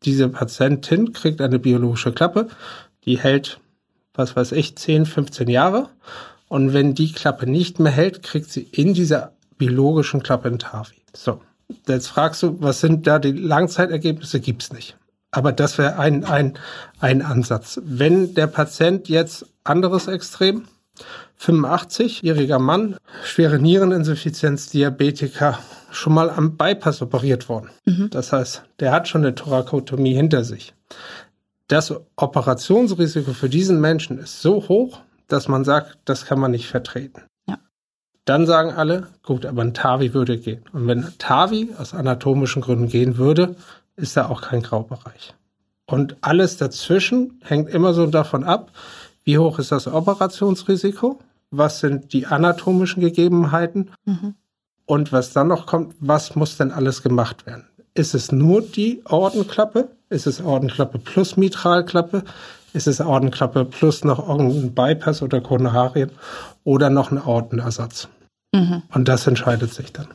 diese 0.04 0.28
Patientin 0.30 1.12
kriegt 1.12 1.42
eine 1.42 1.58
biologische 1.58 2.12
Klappe, 2.12 2.48
die 3.04 3.18
hält, 3.18 3.60
was 4.14 4.34
weiß 4.34 4.52
ich, 4.52 4.76
10, 4.76 5.04
15 5.04 5.48
Jahre. 5.48 5.90
Und 6.48 6.72
wenn 6.72 6.94
die 6.94 7.12
Klappe 7.12 7.48
nicht 7.48 7.80
mehr 7.80 7.92
hält, 7.92 8.22
kriegt 8.22 8.50
sie 8.50 8.62
in 8.62 8.94
dieser 8.94 9.32
biologischen 9.58 10.22
Klappe 10.22 10.48
ein 10.48 10.58
TAVI. 10.58 10.96
So. 11.14 11.42
Jetzt 11.86 12.08
fragst 12.08 12.42
du, 12.42 12.56
was 12.60 12.80
sind 12.80 13.06
da 13.06 13.18
die 13.18 13.32
Langzeitergebnisse? 13.32 14.40
Gibt's 14.40 14.72
nicht. 14.72 14.96
Aber 15.30 15.52
das 15.52 15.78
wäre 15.78 15.98
ein, 15.98 16.24
ein, 16.24 16.58
ein 16.98 17.22
Ansatz. 17.22 17.80
Wenn 17.84 18.34
der 18.34 18.48
Patient 18.48 19.08
jetzt 19.08 19.46
anderes 19.64 20.08
Extrem, 20.08 20.66
85-jähriger 21.40 22.58
Mann, 22.58 22.96
schwere 23.24 23.58
Niereninsuffizienz, 23.58 24.68
Diabetiker, 24.70 25.58
schon 25.90 26.14
mal 26.14 26.30
am 26.30 26.56
Bypass 26.56 27.00
operiert 27.02 27.48
worden. 27.48 27.70
Mhm. 27.84 28.10
Das 28.10 28.32
heißt, 28.32 28.62
der 28.80 28.92
hat 28.92 29.08
schon 29.08 29.22
eine 29.22 29.34
Thorakotomie 29.34 30.14
hinter 30.14 30.44
sich. 30.44 30.74
Das 31.68 31.94
Operationsrisiko 32.16 33.32
für 33.32 33.48
diesen 33.48 33.80
Menschen 33.80 34.18
ist 34.18 34.42
so 34.42 34.68
hoch, 34.68 35.00
dass 35.28 35.48
man 35.48 35.64
sagt, 35.64 35.98
das 36.04 36.26
kann 36.26 36.40
man 36.40 36.50
nicht 36.50 36.66
vertreten. 36.66 37.22
Ja. 37.48 37.58
Dann 38.24 38.46
sagen 38.46 38.72
alle, 38.72 39.06
gut, 39.22 39.46
aber 39.46 39.62
ein 39.62 39.74
TAVI 39.74 40.12
würde 40.12 40.38
gehen. 40.38 40.64
Und 40.72 40.88
wenn 40.88 41.04
ein 41.04 41.14
TAVI 41.18 41.70
aus 41.78 41.94
anatomischen 41.94 42.62
Gründen 42.62 42.88
gehen 42.88 43.16
würde, 43.16 43.54
ist 44.00 44.16
da 44.16 44.28
auch 44.28 44.40
kein 44.42 44.62
Graubereich. 44.62 45.34
Und 45.86 46.16
alles 46.20 46.56
dazwischen 46.56 47.40
hängt 47.42 47.68
immer 47.68 47.92
so 47.94 48.06
davon 48.06 48.44
ab, 48.44 48.70
wie 49.24 49.38
hoch 49.38 49.58
ist 49.58 49.72
das 49.72 49.86
Operationsrisiko, 49.86 51.18
was 51.50 51.80
sind 51.80 52.12
die 52.12 52.26
anatomischen 52.26 53.00
Gegebenheiten 53.00 53.90
Mhm. 54.04 54.34
und 54.86 55.12
was 55.12 55.32
dann 55.32 55.48
noch 55.48 55.66
kommt, 55.66 55.94
was 56.00 56.36
muss 56.36 56.56
denn 56.56 56.70
alles 56.70 57.02
gemacht 57.02 57.46
werden? 57.46 57.66
Ist 57.94 58.14
es 58.14 58.30
nur 58.30 58.62
die 58.62 59.02
Ordenklappe? 59.04 59.88
Ist 60.08 60.26
es 60.26 60.40
Ordenklappe 60.40 60.98
plus 60.98 61.36
Mitralklappe? 61.36 62.22
Ist 62.72 62.86
es 62.86 63.00
Ordenklappe 63.00 63.64
plus 63.64 64.04
noch 64.04 64.28
irgendein 64.28 64.74
Bypass 64.74 65.22
oder 65.22 65.40
Koronarien 65.40 66.10
oder 66.62 66.88
noch 66.88 67.10
ein 67.10 67.20
Ordenersatz? 67.20 68.08
Mhm. 68.54 68.82
Und 68.94 69.08
das 69.08 69.26
entscheidet 69.26 69.74
sich 69.74 69.92
dann. 69.92 70.06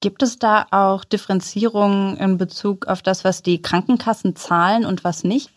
Gibt 0.00 0.22
es 0.22 0.38
da 0.38 0.66
auch 0.70 1.04
Differenzierungen 1.04 2.16
in 2.16 2.38
Bezug 2.38 2.86
auf 2.86 3.02
das, 3.02 3.24
was 3.24 3.42
die 3.42 3.60
Krankenkassen 3.60 4.36
zahlen 4.36 4.84
und 4.84 5.02
was 5.02 5.24
nicht? 5.24 5.50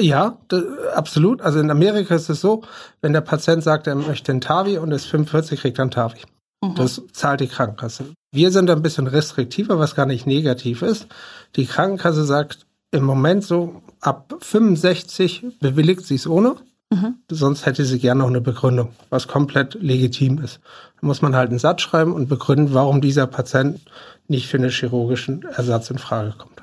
Ja, 0.00 0.38
absolut. 0.94 1.42
Also 1.42 1.60
in 1.60 1.70
Amerika 1.70 2.14
ist 2.14 2.28
es 2.28 2.40
so, 2.40 2.62
wenn 3.00 3.12
der 3.12 3.20
Patient 3.20 3.62
sagt, 3.62 3.86
er 3.86 3.94
möchte 3.94 4.32
einen 4.32 4.40
TAVI 4.40 4.78
und 4.78 4.92
ist 4.92 5.06
45, 5.06 5.60
kriegt 5.60 5.78
er 5.78 5.82
einen 5.82 5.90
TAVI. 5.90 6.20
Mhm. 6.62 6.74
Das 6.76 7.02
zahlt 7.12 7.40
die 7.40 7.48
Krankenkasse. 7.48 8.12
Wir 8.32 8.50
sind 8.50 8.70
ein 8.70 8.82
bisschen 8.82 9.06
restriktiver, 9.06 9.78
was 9.78 9.94
gar 9.94 10.06
nicht 10.06 10.26
negativ 10.26 10.82
ist. 10.82 11.06
Die 11.56 11.66
Krankenkasse 11.66 12.24
sagt 12.24 12.66
im 12.92 13.04
Moment 13.04 13.44
so, 13.44 13.82
ab 14.00 14.34
65 14.40 15.58
bewilligt 15.60 16.06
sie 16.06 16.14
es 16.14 16.26
ohne. 16.26 16.56
Mhm. 16.92 17.14
Sonst 17.30 17.64
hätte 17.64 17.86
sie 17.86 17.98
gerne 17.98 18.20
noch 18.20 18.28
eine 18.28 18.42
Begründung, 18.42 18.90
was 19.08 19.26
komplett 19.26 19.74
legitim 19.80 20.38
ist. 20.38 20.60
Da 21.00 21.06
muss 21.06 21.22
man 21.22 21.34
halt 21.34 21.48
einen 21.48 21.58
Satz 21.58 21.80
schreiben 21.80 22.12
und 22.12 22.28
begründen, 22.28 22.74
warum 22.74 23.00
dieser 23.00 23.26
Patient 23.26 23.80
nicht 24.28 24.46
für 24.46 24.58
einen 24.58 24.70
chirurgischen 24.70 25.42
Ersatz 25.42 25.90
in 25.90 25.98
Frage 25.98 26.34
kommt. 26.36 26.62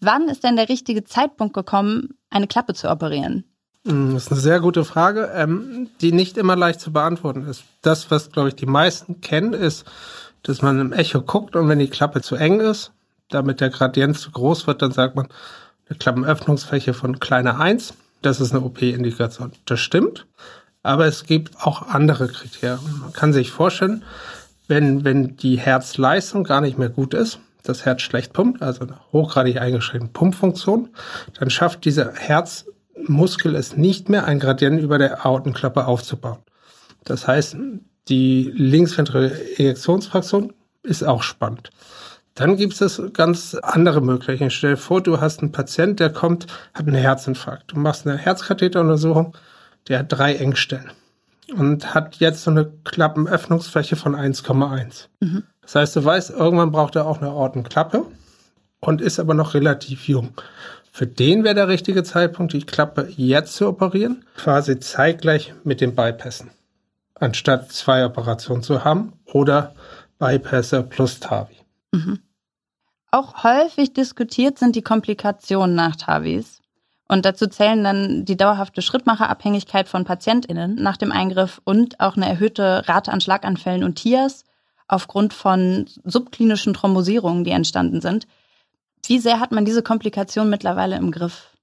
Wann 0.00 0.28
ist 0.28 0.44
denn 0.44 0.56
der 0.56 0.68
richtige 0.68 1.04
Zeitpunkt 1.04 1.54
gekommen, 1.54 2.10
eine 2.28 2.46
Klappe 2.46 2.74
zu 2.74 2.90
operieren? 2.90 3.44
Mm, 3.84 4.12
Das 4.12 4.24
ist 4.24 4.32
eine 4.32 4.40
sehr 4.40 4.60
gute 4.60 4.84
Frage, 4.84 5.30
ähm, 5.34 5.88
die 6.02 6.12
nicht 6.12 6.36
immer 6.36 6.54
leicht 6.54 6.80
zu 6.80 6.92
beantworten 6.92 7.46
ist. 7.46 7.64
Das, 7.80 8.10
was, 8.10 8.30
glaube 8.30 8.48
ich, 8.48 8.56
die 8.56 8.66
meisten 8.66 9.22
kennen, 9.22 9.54
ist, 9.54 9.86
dass 10.42 10.60
man 10.60 10.78
im 10.78 10.92
Echo 10.92 11.22
guckt 11.22 11.56
und 11.56 11.68
wenn 11.68 11.78
die 11.78 11.88
Klappe 11.88 12.20
zu 12.20 12.36
eng 12.36 12.60
ist, 12.60 12.92
damit 13.30 13.62
der 13.62 13.70
Gradient 13.70 14.18
zu 14.18 14.30
groß 14.30 14.66
wird, 14.66 14.82
dann 14.82 14.92
sagt 14.92 15.16
man 15.16 15.28
eine 15.88 15.98
Klappenöffnungsfläche 15.98 16.92
von 16.92 17.18
kleiner 17.20 17.58
1. 17.58 17.94
Das 18.22 18.40
ist 18.40 18.52
eine 18.52 18.64
OP-Indikation. 18.64 19.52
Das 19.64 19.80
stimmt. 19.80 20.26
Aber 20.82 21.06
es 21.06 21.24
gibt 21.24 21.66
auch 21.66 21.88
andere 21.88 22.28
Kriterien. 22.28 23.00
Man 23.00 23.12
kann 23.12 23.32
sich 23.32 23.50
vorstellen, 23.50 24.04
wenn, 24.68 25.04
wenn 25.04 25.36
die 25.36 25.58
Herzleistung 25.58 26.44
gar 26.44 26.60
nicht 26.60 26.78
mehr 26.78 26.88
gut 26.88 27.14
ist, 27.14 27.40
das 27.64 27.84
Herz 27.84 28.02
schlecht 28.02 28.32
pumpt, 28.32 28.62
also 28.62 28.82
eine 28.82 28.98
hochgradig 29.12 29.60
eingeschränkte 29.60 30.10
Pumpfunktion, 30.12 30.90
dann 31.38 31.50
schafft 31.50 31.84
dieser 31.84 32.12
Herzmuskel 32.14 33.54
es 33.54 33.76
nicht 33.76 34.08
mehr, 34.08 34.24
ein 34.24 34.38
Gradient 34.38 34.80
über 34.80 34.98
der 34.98 35.26
Aortenklappe 35.26 35.86
aufzubauen. 35.86 36.38
Das 37.04 37.26
heißt, 37.26 37.56
die 38.08 38.52
linksventrale 38.54 39.32
Ejektionsfraktion 39.56 40.52
ist 40.82 41.02
auch 41.02 41.22
spannend. 41.22 41.70
Dann 42.36 42.56
gibt 42.56 42.78
es 42.80 43.02
ganz 43.14 43.54
andere 43.54 44.02
Möglichkeiten. 44.02 44.50
Stell 44.50 44.72
dir 44.72 44.76
vor, 44.76 45.02
du 45.02 45.20
hast 45.20 45.40
einen 45.40 45.52
Patient, 45.52 45.98
der 45.98 46.10
kommt, 46.10 46.46
hat 46.74 46.86
einen 46.86 46.94
Herzinfarkt. 46.94 47.72
Du 47.72 47.78
machst 47.78 48.06
eine 48.06 48.18
Herzkatheteruntersuchung, 48.18 49.34
der 49.88 50.00
hat 50.00 50.06
drei 50.12 50.36
Engstellen 50.36 50.90
und 51.56 51.94
hat 51.94 52.16
jetzt 52.16 52.44
so 52.44 52.50
eine 52.50 52.70
Klappenöffnungsfläche 52.84 53.96
von 53.96 54.14
1,1. 54.14 55.06
Mhm. 55.20 55.44
Das 55.62 55.74
heißt, 55.76 55.96
du 55.96 56.04
weißt, 56.04 56.30
irgendwann 56.30 56.72
braucht 56.72 56.94
er 56.96 57.06
auch 57.06 57.22
eine 57.22 57.32
Ortenklappe 57.32 58.04
und 58.80 59.00
ist 59.00 59.18
aber 59.18 59.32
noch 59.32 59.54
relativ 59.54 60.06
jung. 60.06 60.34
Für 60.92 61.06
den 61.06 61.42
wäre 61.42 61.54
der 61.54 61.68
richtige 61.68 62.02
Zeitpunkt, 62.04 62.52
die 62.52 62.66
Klappe 62.66 63.08
jetzt 63.16 63.54
zu 63.56 63.66
operieren, 63.66 64.26
quasi 64.36 64.78
zeitgleich 64.78 65.54
mit 65.64 65.80
dem 65.80 65.94
Bypassen, 65.94 66.50
anstatt 67.14 67.72
zwei 67.72 68.04
Operationen 68.04 68.62
zu 68.62 68.84
haben 68.84 69.14
oder 69.24 69.74
Bypasser 70.18 70.82
plus 70.82 71.18
TAVI. 71.20 71.56
Mhm. 71.92 72.18
Auch 73.16 73.44
häufig 73.44 73.94
diskutiert 73.94 74.58
sind 74.58 74.76
die 74.76 74.82
Komplikationen 74.82 75.74
nach 75.74 75.96
TAVIs. 75.96 76.60
Und 77.08 77.24
dazu 77.24 77.46
zählen 77.46 77.82
dann 77.82 78.26
die 78.26 78.36
dauerhafte 78.36 78.82
Schrittmacherabhängigkeit 78.82 79.88
von 79.88 80.04
PatientInnen 80.04 80.74
nach 80.74 80.98
dem 80.98 81.12
Eingriff 81.12 81.62
und 81.64 81.98
auch 81.98 82.16
eine 82.16 82.28
erhöhte 82.28 82.86
Rate 82.86 83.10
an 83.10 83.22
Schlaganfällen 83.22 83.84
und 83.84 83.94
TIAs 83.94 84.44
aufgrund 84.86 85.32
von 85.32 85.86
subklinischen 86.04 86.74
Thrombosierungen, 86.74 87.42
die 87.42 87.52
entstanden 87.52 88.02
sind. 88.02 88.26
Wie 89.06 89.18
sehr 89.18 89.40
hat 89.40 89.50
man 89.50 89.64
diese 89.64 89.82
Komplikation 89.82 90.50
mittlerweile 90.50 90.96
im 90.96 91.10
Griff? 91.10 91.55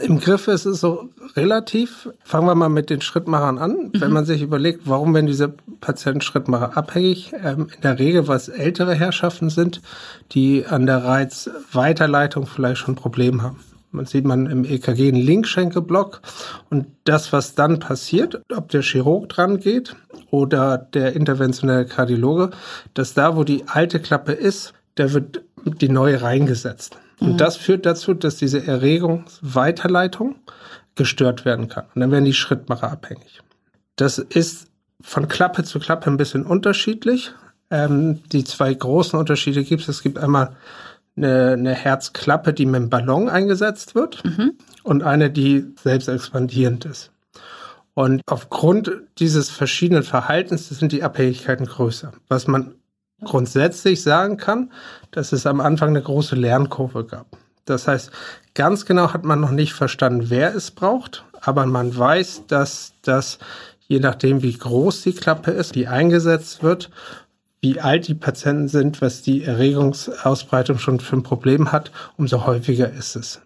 Im 0.00 0.18
Griff 0.18 0.48
ist 0.48 0.64
es 0.64 0.80
so 0.80 1.10
relativ. 1.36 2.08
Fangen 2.24 2.46
wir 2.46 2.54
mal 2.54 2.68
mit 2.68 2.90
den 2.90 3.00
Schrittmachern 3.00 3.58
an. 3.58 3.90
Wenn 3.94 4.12
man 4.12 4.24
sich 4.24 4.42
überlegt, 4.42 4.82
warum 4.84 5.14
werden 5.14 5.26
diese 5.26 5.54
Patienten 5.80 6.20
Schrittmacher 6.20 6.76
abhängig? 6.76 7.32
Ähm, 7.42 7.68
in 7.74 7.80
der 7.82 7.98
Regel, 7.98 8.28
es 8.30 8.48
ältere 8.48 8.94
Herrschaften 8.94 9.50
sind, 9.50 9.80
die 10.32 10.64
an 10.66 10.86
der 10.86 11.04
Reizweiterleitung 11.04 12.46
vielleicht 12.46 12.78
schon 12.78 12.94
Probleme 12.94 13.42
haben. 13.42 13.60
Man 13.92 14.06
sieht 14.06 14.24
man 14.24 14.46
im 14.46 14.64
EKG 14.64 15.08
einen 15.08 15.20
Linkschenkelblock 15.20 16.20
und 16.70 16.86
das, 17.04 17.32
was 17.32 17.56
dann 17.56 17.80
passiert, 17.80 18.40
ob 18.54 18.68
der 18.68 18.82
Chirurg 18.82 19.28
dran 19.28 19.58
geht 19.58 19.96
oder 20.30 20.78
der 20.78 21.14
interventionelle 21.14 21.86
Kardiologe, 21.86 22.50
dass 22.94 23.14
da, 23.14 23.36
wo 23.36 23.42
die 23.42 23.64
alte 23.66 23.98
Klappe 23.98 24.32
ist, 24.32 24.74
da 24.94 25.12
wird 25.12 25.42
die 25.64 25.88
neue 25.88 26.22
reingesetzt. 26.22 26.96
Und 27.20 27.40
das 27.40 27.56
führt 27.56 27.86
dazu, 27.86 28.14
dass 28.14 28.36
diese 28.36 28.66
Erregungsweiterleitung 28.66 30.36
gestört 30.94 31.44
werden 31.44 31.68
kann. 31.68 31.84
Und 31.94 32.00
dann 32.00 32.10
werden 32.10 32.24
die 32.24 32.34
Schrittmacher 32.34 32.90
abhängig. 32.90 33.40
Das 33.96 34.18
ist 34.18 34.68
von 35.00 35.28
Klappe 35.28 35.64
zu 35.64 35.78
Klappe 35.78 36.10
ein 36.10 36.16
bisschen 36.16 36.44
unterschiedlich. 36.44 37.32
Ähm, 37.70 38.20
die 38.32 38.44
zwei 38.44 38.72
großen 38.72 39.18
Unterschiede 39.18 39.62
gibt 39.64 39.82
es. 39.82 39.88
Es 39.88 40.02
gibt 40.02 40.18
einmal 40.18 40.56
eine, 41.16 41.52
eine 41.52 41.74
Herzklappe, 41.74 42.52
die 42.52 42.66
mit 42.66 42.80
dem 42.80 42.90
Ballon 42.90 43.28
eingesetzt 43.28 43.94
wird 43.94 44.24
Mhm. 44.24 44.52
und 44.82 45.02
eine, 45.02 45.30
die 45.30 45.66
selbst 45.82 46.08
expandierend 46.08 46.84
ist. 46.84 47.10
Und 47.94 48.22
aufgrund 48.26 48.90
dieses 49.18 49.50
verschiedenen 49.50 50.02
Verhaltens 50.02 50.68
sind 50.68 50.92
die 50.92 51.02
Abhängigkeiten 51.02 51.66
größer. 51.66 52.12
Was 52.28 52.46
man 52.46 52.74
grundsätzlich 53.24 54.02
sagen 54.02 54.36
kann, 54.36 54.70
dass 55.10 55.32
es 55.32 55.46
am 55.46 55.60
Anfang 55.60 55.90
eine 55.90 56.02
große 56.02 56.36
Lernkurve 56.36 57.04
gab. 57.04 57.26
Das 57.64 57.86
heißt, 57.86 58.10
ganz 58.54 58.84
genau 58.84 59.12
hat 59.12 59.24
man 59.24 59.40
noch 59.40 59.50
nicht 59.50 59.72
verstanden, 59.72 60.26
wer 60.28 60.54
es 60.54 60.70
braucht, 60.70 61.24
aber 61.40 61.66
man 61.66 61.96
weiß, 61.96 62.44
dass 62.48 62.94
das, 63.02 63.38
je 63.86 64.00
nachdem, 64.00 64.42
wie 64.42 64.56
groß 64.56 65.02
die 65.02 65.12
Klappe 65.12 65.52
ist, 65.52 65.74
die 65.74 65.86
eingesetzt 65.86 66.62
wird, 66.62 66.90
wie 67.60 67.80
alt 67.80 68.08
die 68.08 68.14
Patienten 68.14 68.68
sind, 68.68 69.02
was 69.02 69.22
die 69.22 69.44
Erregungsausbreitung 69.44 70.78
schon 70.78 70.98
für 70.98 71.16
ein 71.16 71.22
Problem 71.22 71.72
hat, 71.72 71.92
umso 72.16 72.46
häufiger 72.46 72.90
ist 72.90 73.16
es. 73.16 73.40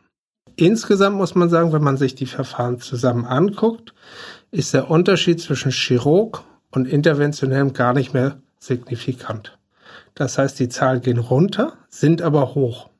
Insgesamt 0.57 1.17
muss 1.17 1.35
man 1.35 1.51
sagen, 1.51 1.73
wenn 1.73 1.83
man 1.83 1.97
sich 1.97 2.15
die 2.15 2.27
Verfahren 2.27 2.79
zusammen 2.79 3.25
anguckt, 3.25 3.93
ist 4.53 4.73
der 4.73 4.89
Unterschied 4.89 5.41
zwischen 5.41 5.73
Chirurg 5.73 6.45
und 6.71 6.87
interventionellem 6.87 7.73
gar 7.73 7.93
nicht 7.93 8.15
mehr 8.15 8.39
signifikant. 8.61 9.59
Das 10.15 10.39
heißt, 10.39 10.59
die 10.61 10.69
Zahlen 10.69 11.01
gehen 11.01 11.19
runter, 11.19 11.75
sind 11.89 12.23
aber 12.23 12.55
hoch. 12.55 12.91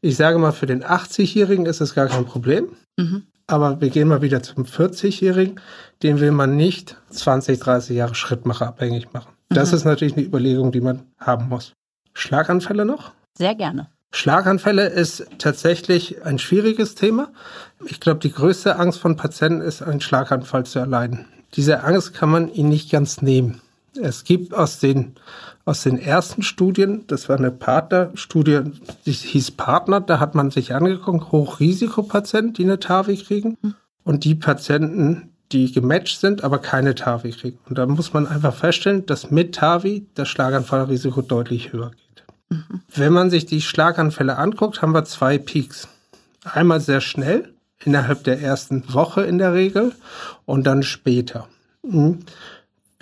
Ich 0.00 0.16
sage 0.16 0.38
mal, 0.38 0.52
für 0.52 0.66
den 0.66 0.84
80-Jährigen 0.84 1.64
ist 1.66 1.80
es 1.80 1.94
gar 1.94 2.08
kein 2.08 2.26
Problem. 2.26 2.68
Mhm. 2.98 3.22
Aber 3.46 3.80
wir 3.80 3.90
gehen 3.90 4.08
mal 4.08 4.22
wieder 4.22 4.42
zum 4.42 4.64
40-Jährigen. 4.64 5.60
Den 6.02 6.20
will 6.20 6.30
man 6.30 6.56
nicht 6.56 6.96
20, 7.10 7.58
30 7.58 7.96
Jahre 7.96 8.14
Schrittmacher 8.14 8.66
abhängig 8.66 9.12
machen. 9.12 9.32
Das 9.48 9.70
Mhm. 9.70 9.76
ist 9.78 9.84
natürlich 9.84 10.16
eine 10.16 10.24
Überlegung, 10.26 10.72
die 10.72 10.80
man 10.80 11.02
haben 11.18 11.48
muss. 11.48 11.72
Schlaganfälle 12.14 12.84
noch? 12.84 13.12
Sehr 13.36 13.54
gerne. 13.54 13.88
Schlaganfälle 14.12 14.86
ist 14.86 15.26
tatsächlich 15.38 16.24
ein 16.24 16.38
schwieriges 16.38 16.94
Thema. 16.94 17.32
Ich 17.84 17.98
glaube, 18.00 18.20
die 18.20 18.30
größte 18.32 18.76
Angst 18.78 19.00
von 19.00 19.16
Patienten 19.16 19.60
ist, 19.60 19.82
einen 19.82 20.00
Schlaganfall 20.00 20.64
zu 20.64 20.78
erleiden. 20.78 21.26
Diese 21.54 21.82
Angst 21.82 22.14
kann 22.14 22.30
man 22.30 22.48
ihnen 22.52 22.68
nicht 22.68 22.90
ganz 22.90 23.22
nehmen. 23.22 23.60
Es 24.00 24.24
gibt 24.24 24.54
aus 24.54 24.80
den, 24.80 25.14
aus 25.64 25.82
den 25.82 25.98
ersten 25.98 26.42
Studien, 26.42 27.06
das 27.06 27.28
war 27.28 27.38
eine 27.38 27.50
Partnerstudie, 27.50 28.60
die 29.06 29.12
hieß 29.12 29.52
Partner, 29.52 30.00
da 30.00 30.18
hat 30.18 30.34
man 30.34 30.50
sich 30.50 30.74
angeguckt, 30.74 31.32
Hochrisikopatienten, 31.32 32.54
die 32.54 32.64
eine 32.64 32.80
TAVI 32.80 33.16
kriegen 33.16 33.56
und 34.02 34.24
die 34.24 34.34
Patienten, 34.34 35.30
die 35.52 35.72
gematcht 35.72 36.20
sind, 36.20 36.42
aber 36.42 36.58
keine 36.58 36.94
TAVI 36.94 37.30
kriegen. 37.30 37.58
Und 37.68 37.78
da 37.78 37.86
muss 37.86 38.12
man 38.12 38.26
einfach 38.26 38.54
feststellen, 38.54 39.06
dass 39.06 39.30
mit 39.30 39.54
TAVI 39.54 40.06
das 40.14 40.28
Schlaganfallrisiko 40.28 41.22
deutlich 41.22 41.72
höher 41.72 41.90
geht. 41.90 42.04
Wenn 42.94 43.12
man 43.12 43.30
sich 43.30 43.46
die 43.46 43.62
Schlaganfälle 43.62 44.36
anguckt, 44.36 44.82
haben 44.82 44.92
wir 44.92 45.04
zwei 45.04 45.38
Peaks. 45.38 45.88
Einmal 46.44 46.80
sehr 46.80 47.00
schnell, 47.00 47.54
innerhalb 47.84 48.24
der 48.24 48.40
ersten 48.40 48.92
Woche 48.92 49.22
in 49.22 49.38
der 49.38 49.54
Regel 49.54 49.92
und 50.44 50.66
dann 50.66 50.82
später. 50.82 51.48
Hm. 51.82 52.20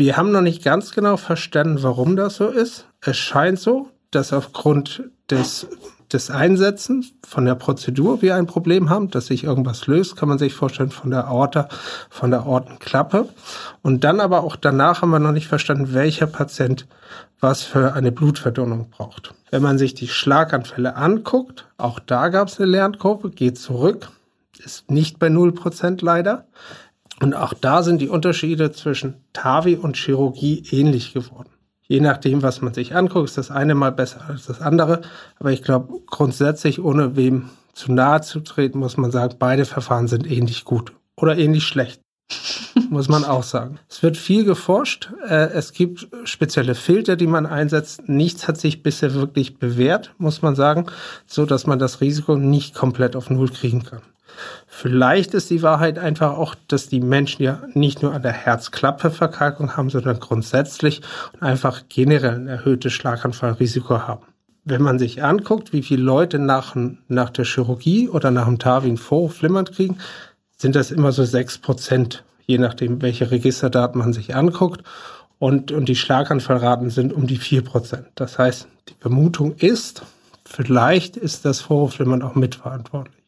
Wir 0.02 0.16
haben 0.16 0.32
noch 0.32 0.40
nicht 0.40 0.64
ganz 0.64 0.90
genau 0.90 1.16
verstanden, 1.16 1.80
warum 1.84 2.16
das 2.16 2.34
so 2.34 2.48
ist. 2.48 2.86
Es 3.02 3.16
scheint 3.16 3.60
so, 3.60 3.88
dass 4.10 4.32
aufgrund 4.32 5.04
des, 5.30 5.68
des 6.12 6.28
Einsetzens 6.28 7.12
von 7.24 7.44
der 7.44 7.54
Prozedur 7.54 8.20
wir 8.20 8.34
ein 8.34 8.48
Problem 8.48 8.90
haben, 8.90 9.12
dass 9.12 9.26
sich 9.26 9.44
irgendwas 9.44 9.86
löst, 9.86 10.16
kann 10.16 10.28
man 10.28 10.38
sich 10.38 10.54
vorstellen, 10.54 10.90
von 10.90 11.12
der 11.12 11.28
Aorta, 11.28 11.68
von 12.10 12.32
der 12.32 12.40
Aortenklappe. 12.40 13.28
Und 13.82 14.02
dann 14.02 14.18
aber 14.18 14.42
auch 14.42 14.56
danach 14.56 15.02
haben 15.02 15.10
wir 15.10 15.20
noch 15.20 15.30
nicht 15.30 15.46
verstanden, 15.46 15.94
welcher 15.94 16.26
Patient 16.26 16.88
was 17.38 17.62
für 17.62 17.92
eine 17.92 18.10
Blutverdünnung 18.10 18.90
braucht. 18.90 19.34
Wenn 19.52 19.62
man 19.62 19.78
sich 19.78 19.94
die 19.94 20.08
Schlaganfälle 20.08 20.96
anguckt, 20.96 21.68
auch 21.76 22.00
da 22.00 22.28
gab 22.28 22.48
es 22.48 22.58
eine 22.58 22.68
Lernkurve, 22.68 23.30
geht 23.30 23.56
zurück, 23.56 24.08
ist 24.64 24.90
nicht 24.90 25.20
bei 25.20 25.28
0% 25.28 26.04
leider. 26.04 26.44
Und 27.22 27.34
auch 27.34 27.54
da 27.54 27.84
sind 27.84 28.00
die 28.00 28.08
Unterschiede 28.08 28.72
zwischen 28.72 29.14
TAVI 29.32 29.76
und 29.76 29.96
Chirurgie 29.96 30.64
ähnlich 30.72 31.12
geworden. 31.14 31.50
Je 31.86 32.00
nachdem, 32.00 32.42
was 32.42 32.62
man 32.62 32.74
sich 32.74 32.96
anguckt, 32.96 33.28
ist 33.28 33.38
das 33.38 33.52
eine 33.52 33.76
mal 33.76 33.92
besser 33.92 34.22
als 34.26 34.46
das 34.46 34.60
andere. 34.60 35.02
Aber 35.38 35.52
ich 35.52 35.62
glaube, 35.62 36.00
grundsätzlich, 36.06 36.82
ohne 36.82 37.14
wem 37.14 37.50
zu 37.74 37.92
nahe 37.92 38.22
zu 38.22 38.40
treten, 38.40 38.80
muss 38.80 38.96
man 38.96 39.12
sagen, 39.12 39.36
beide 39.38 39.66
Verfahren 39.66 40.08
sind 40.08 40.28
ähnlich 40.28 40.64
gut 40.64 40.92
oder 41.16 41.38
ähnlich 41.38 41.62
schlecht. 41.62 42.00
muss 42.90 43.08
man 43.08 43.24
auch 43.24 43.44
sagen. 43.44 43.78
Es 43.88 44.02
wird 44.02 44.16
viel 44.16 44.44
geforscht. 44.44 45.12
Äh, 45.24 45.50
es 45.52 45.72
gibt 45.72 46.08
spezielle 46.24 46.74
Filter, 46.74 47.14
die 47.14 47.26
man 47.26 47.46
einsetzt. 47.46 48.08
Nichts 48.08 48.48
hat 48.48 48.58
sich 48.58 48.82
bisher 48.82 49.14
wirklich 49.14 49.58
bewährt, 49.58 50.12
muss 50.18 50.42
man 50.42 50.56
sagen, 50.56 50.86
so 51.26 51.46
dass 51.46 51.66
man 51.66 51.78
das 51.78 52.00
Risiko 52.00 52.36
nicht 52.36 52.74
komplett 52.74 53.14
auf 53.14 53.30
Null 53.30 53.50
kriegen 53.50 53.84
kann. 53.84 54.02
Vielleicht 54.66 55.34
ist 55.34 55.50
die 55.50 55.62
Wahrheit 55.62 55.98
einfach 55.98 56.36
auch, 56.36 56.54
dass 56.68 56.88
die 56.88 57.00
Menschen 57.00 57.42
ja 57.42 57.62
nicht 57.74 58.02
nur 58.02 58.12
an 58.12 58.22
der 58.22 58.32
Herzklappeverkalkung 58.32 59.76
haben, 59.76 59.90
sondern 59.90 60.18
grundsätzlich 60.18 61.02
und 61.32 61.42
einfach 61.42 61.82
generell 61.88 62.34
ein 62.34 62.48
erhöhtes 62.48 62.92
Schlaganfallrisiko 62.92 64.00
haben. 64.06 64.26
Wenn 64.64 64.82
man 64.82 64.98
sich 64.98 65.22
anguckt, 65.22 65.72
wie 65.72 65.82
viele 65.82 66.02
Leute 66.02 66.38
nach, 66.38 66.76
nach 67.08 67.30
der 67.30 67.44
Chirurgie 67.44 68.08
oder 68.08 68.30
nach 68.30 68.46
dem 68.46 68.58
Tarvin 68.58 68.96
Flimmern 68.96 69.64
kriegen, 69.64 69.98
sind 70.56 70.76
das 70.76 70.90
immer 70.90 71.12
so 71.12 71.24
sechs 71.24 71.58
Prozent, 71.58 72.22
je 72.46 72.58
nachdem, 72.58 73.02
welche 73.02 73.30
Registerdaten 73.30 73.98
man 73.98 74.12
sich 74.12 74.34
anguckt. 74.36 74.82
Und, 75.38 75.72
und 75.72 75.88
die 75.88 75.96
Schlaganfallraten 75.96 76.90
sind 76.90 77.12
um 77.12 77.26
die 77.26 77.36
vier 77.36 77.62
Prozent. 77.62 78.06
Das 78.14 78.38
heißt, 78.38 78.68
die 78.88 78.94
Vermutung 79.00 79.56
ist, 79.56 80.02
vielleicht 80.44 81.16
ist 81.16 81.44
das 81.44 81.60
Vorhofflimmern 81.60 82.22
auch 82.22 82.36
mitverantwortlich. 82.36 83.21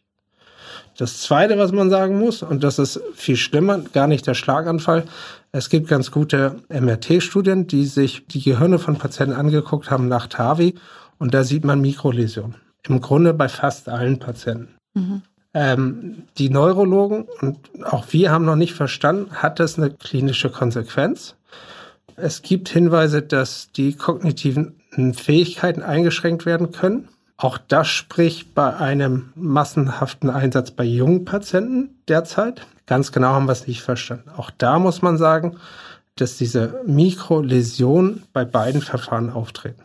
Das 0.96 1.22
Zweite, 1.22 1.58
was 1.58 1.72
man 1.72 1.90
sagen 1.90 2.18
muss, 2.18 2.42
und 2.42 2.62
das 2.62 2.78
ist 2.78 3.00
viel 3.14 3.36
schlimmer, 3.36 3.78
gar 3.92 4.06
nicht 4.06 4.26
der 4.26 4.34
Schlaganfall. 4.34 5.04
Es 5.50 5.68
gibt 5.68 5.88
ganz 5.88 6.10
gute 6.10 6.56
MRT-Studien, 6.68 7.66
die 7.66 7.84
sich 7.84 8.26
die 8.26 8.42
Gehirne 8.42 8.78
von 8.78 8.96
Patienten 8.96 9.34
angeguckt 9.34 9.90
haben 9.90 10.08
nach 10.08 10.28
TAVI 10.28 10.74
und 11.18 11.34
da 11.34 11.42
sieht 11.42 11.64
man 11.64 11.80
Mikroläsionen. 11.80 12.56
Im 12.86 13.00
Grunde 13.00 13.34
bei 13.34 13.48
fast 13.48 13.88
allen 13.88 14.18
Patienten. 14.18 14.76
Mhm. 14.94 15.22
Ähm, 15.52 16.24
die 16.38 16.50
Neurologen 16.50 17.26
und 17.40 17.58
auch 17.84 18.06
wir 18.10 18.30
haben 18.30 18.44
noch 18.44 18.56
nicht 18.56 18.74
verstanden, 18.74 19.30
hat 19.34 19.60
das 19.60 19.78
eine 19.78 19.90
klinische 19.90 20.50
Konsequenz? 20.50 21.36
Es 22.16 22.42
gibt 22.42 22.68
Hinweise, 22.68 23.22
dass 23.22 23.70
die 23.72 23.94
kognitiven 23.94 24.74
Fähigkeiten 25.14 25.82
eingeschränkt 25.82 26.46
werden 26.46 26.70
können. 26.70 27.08
Auch 27.36 27.58
das 27.58 27.88
spricht 27.88 28.54
bei 28.54 28.76
einem 28.76 29.32
massenhaften 29.34 30.30
Einsatz 30.30 30.70
bei 30.70 30.84
jungen 30.84 31.24
Patienten 31.24 32.00
derzeit. 32.08 32.66
Ganz 32.86 33.12
genau 33.12 33.28
haben 33.28 33.46
wir 33.46 33.52
es 33.52 33.66
nicht 33.66 33.82
verstanden. 33.82 34.30
Auch 34.36 34.50
da 34.50 34.78
muss 34.78 35.02
man 35.02 35.18
sagen, 35.18 35.56
dass 36.16 36.36
diese 36.36 36.80
Mikroläsionen 36.86 38.22
bei 38.32 38.44
beiden 38.44 38.80
Verfahren 38.80 39.30
auftreten. 39.30 39.82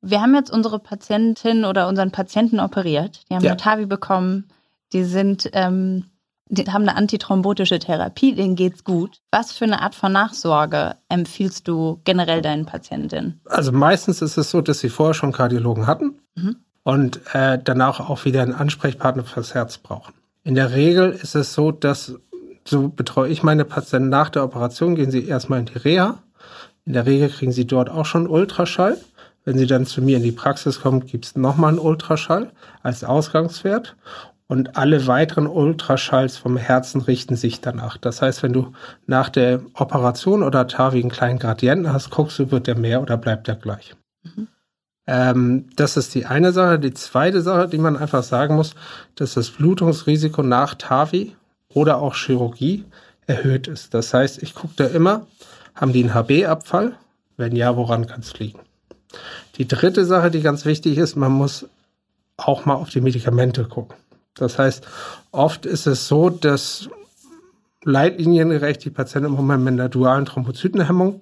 Wir 0.00 0.22
haben 0.22 0.34
jetzt 0.34 0.50
unsere 0.50 0.78
Patientin 0.78 1.66
oder 1.66 1.86
unseren 1.86 2.12
Patienten 2.12 2.60
operiert. 2.60 3.24
Die 3.28 3.34
haben 3.34 3.44
ja. 3.44 3.56
Tavi 3.56 3.84
bekommen. 3.84 4.48
Die 4.94 5.04
sind, 5.04 5.50
ähm, 5.52 6.06
die 6.48 6.64
haben 6.64 6.88
eine 6.88 6.96
antithrombotische 6.96 7.78
Therapie. 7.78 8.34
Denen 8.34 8.56
geht's 8.56 8.84
gut. 8.84 9.20
Was 9.30 9.52
für 9.52 9.66
eine 9.66 9.82
Art 9.82 9.94
von 9.94 10.12
Nachsorge 10.12 10.94
empfiehlst 11.10 11.68
du 11.68 12.00
generell 12.04 12.40
deinen 12.40 12.64
Patientinnen? 12.64 13.42
Also 13.44 13.72
meistens 13.72 14.22
ist 14.22 14.38
es 14.38 14.50
so, 14.50 14.62
dass 14.62 14.78
sie 14.78 14.88
vorher 14.88 15.12
schon 15.12 15.32
Kardiologen 15.32 15.86
hatten. 15.86 16.18
Mhm 16.34 16.56
und 16.82 17.20
äh, 17.34 17.58
danach 17.62 18.00
auch 18.00 18.24
wieder 18.24 18.42
einen 18.42 18.54
Ansprechpartner 18.54 19.24
fürs 19.24 19.54
Herz 19.54 19.78
brauchen. 19.78 20.14
In 20.42 20.54
der 20.54 20.72
Regel 20.72 21.10
ist 21.10 21.34
es 21.34 21.52
so, 21.52 21.70
dass 21.70 22.14
so 22.64 22.88
betreue 22.88 23.30
ich 23.30 23.42
meine 23.42 23.64
Patienten 23.64 24.08
nach 24.08 24.30
der 24.30 24.44
Operation, 24.44 24.94
gehen 24.94 25.10
sie 25.10 25.26
erstmal 25.26 25.60
in 25.60 25.66
die 25.66 25.78
Reha. 25.78 26.22
In 26.84 26.92
der 26.92 27.06
Regel 27.06 27.28
kriegen 27.28 27.52
sie 27.52 27.66
dort 27.66 27.90
auch 27.90 28.06
schon 28.06 28.26
Ultraschall. 28.26 28.98
Wenn 29.44 29.56
sie 29.56 29.66
dann 29.66 29.86
zu 29.86 30.02
mir 30.02 30.18
in 30.18 30.22
die 30.22 30.32
Praxis 30.32 30.80
kommen, 30.80 31.06
gibt 31.06 31.24
es 31.24 31.36
nochmal 31.36 31.70
einen 31.70 31.78
Ultraschall 31.78 32.50
als 32.82 33.04
Ausgangswert. 33.04 33.96
Und 34.46 34.76
alle 34.76 35.06
weiteren 35.06 35.46
Ultraschalls 35.46 36.36
vom 36.36 36.56
Herzen 36.56 37.00
richten 37.00 37.36
sich 37.36 37.60
danach. 37.60 37.96
Das 37.96 38.20
heißt, 38.20 38.42
wenn 38.42 38.52
du 38.52 38.72
nach 39.06 39.28
der 39.28 39.60
Operation 39.74 40.42
oder 40.42 40.66
TAVI 40.66 41.00
einen 41.00 41.10
kleinen 41.10 41.38
Gradienten 41.38 41.92
hast, 41.92 42.10
guckst 42.10 42.38
du, 42.38 42.50
wird 42.50 42.66
der 42.66 42.76
mehr 42.76 43.00
oder 43.00 43.16
bleibt 43.16 43.46
der 43.46 43.54
gleich. 43.54 43.94
Mhm. 44.24 44.48
Ähm, 45.10 45.64
das 45.74 45.96
ist 45.96 46.14
die 46.14 46.26
eine 46.26 46.52
Sache. 46.52 46.78
Die 46.78 46.94
zweite 46.94 47.42
Sache, 47.42 47.66
die 47.66 47.78
man 47.78 47.96
einfach 47.96 48.22
sagen 48.22 48.54
muss, 48.54 48.76
dass 49.16 49.34
das 49.34 49.50
Blutungsrisiko 49.50 50.44
nach 50.44 50.76
TAVI 50.76 51.34
oder 51.74 51.98
auch 51.98 52.14
Chirurgie 52.14 52.84
erhöht 53.26 53.66
ist. 53.66 53.92
Das 53.92 54.14
heißt, 54.14 54.40
ich 54.40 54.54
gucke 54.54 54.74
da 54.76 54.86
immer, 54.86 55.26
haben 55.74 55.92
die 55.92 56.04
einen 56.04 56.14
HB-Abfall? 56.14 56.94
Wenn 57.36 57.56
ja, 57.56 57.76
woran 57.76 58.06
kann 58.06 58.20
es 58.20 58.38
liegen? 58.38 58.60
Die 59.56 59.66
dritte 59.66 60.04
Sache, 60.04 60.30
die 60.30 60.42
ganz 60.42 60.64
wichtig 60.64 60.96
ist, 60.96 61.16
man 61.16 61.32
muss 61.32 61.66
auch 62.36 62.64
mal 62.64 62.74
auf 62.74 62.90
die 62.90 63.00
Medikamente 63.00 63.64
gucken. 63.64 63.96
Das 64.34 64.60
heißt, 64.60 64.86
oft 65.32 65.66
ist 65.66 65.88
es 65.88 66.06
so, 66.06 66.30
dass 66.30 66.88
leitliniengerecht 67.82 68.84
die 68.84 68.90
Patienten 68.90 69.30
im 69.30 69.34
Moment 69.34 69.64
mit 69.64 69.72
einer 69.72 69.88
dualen 69.88 70.24
Thrombozytenhemmung 70.26 71.20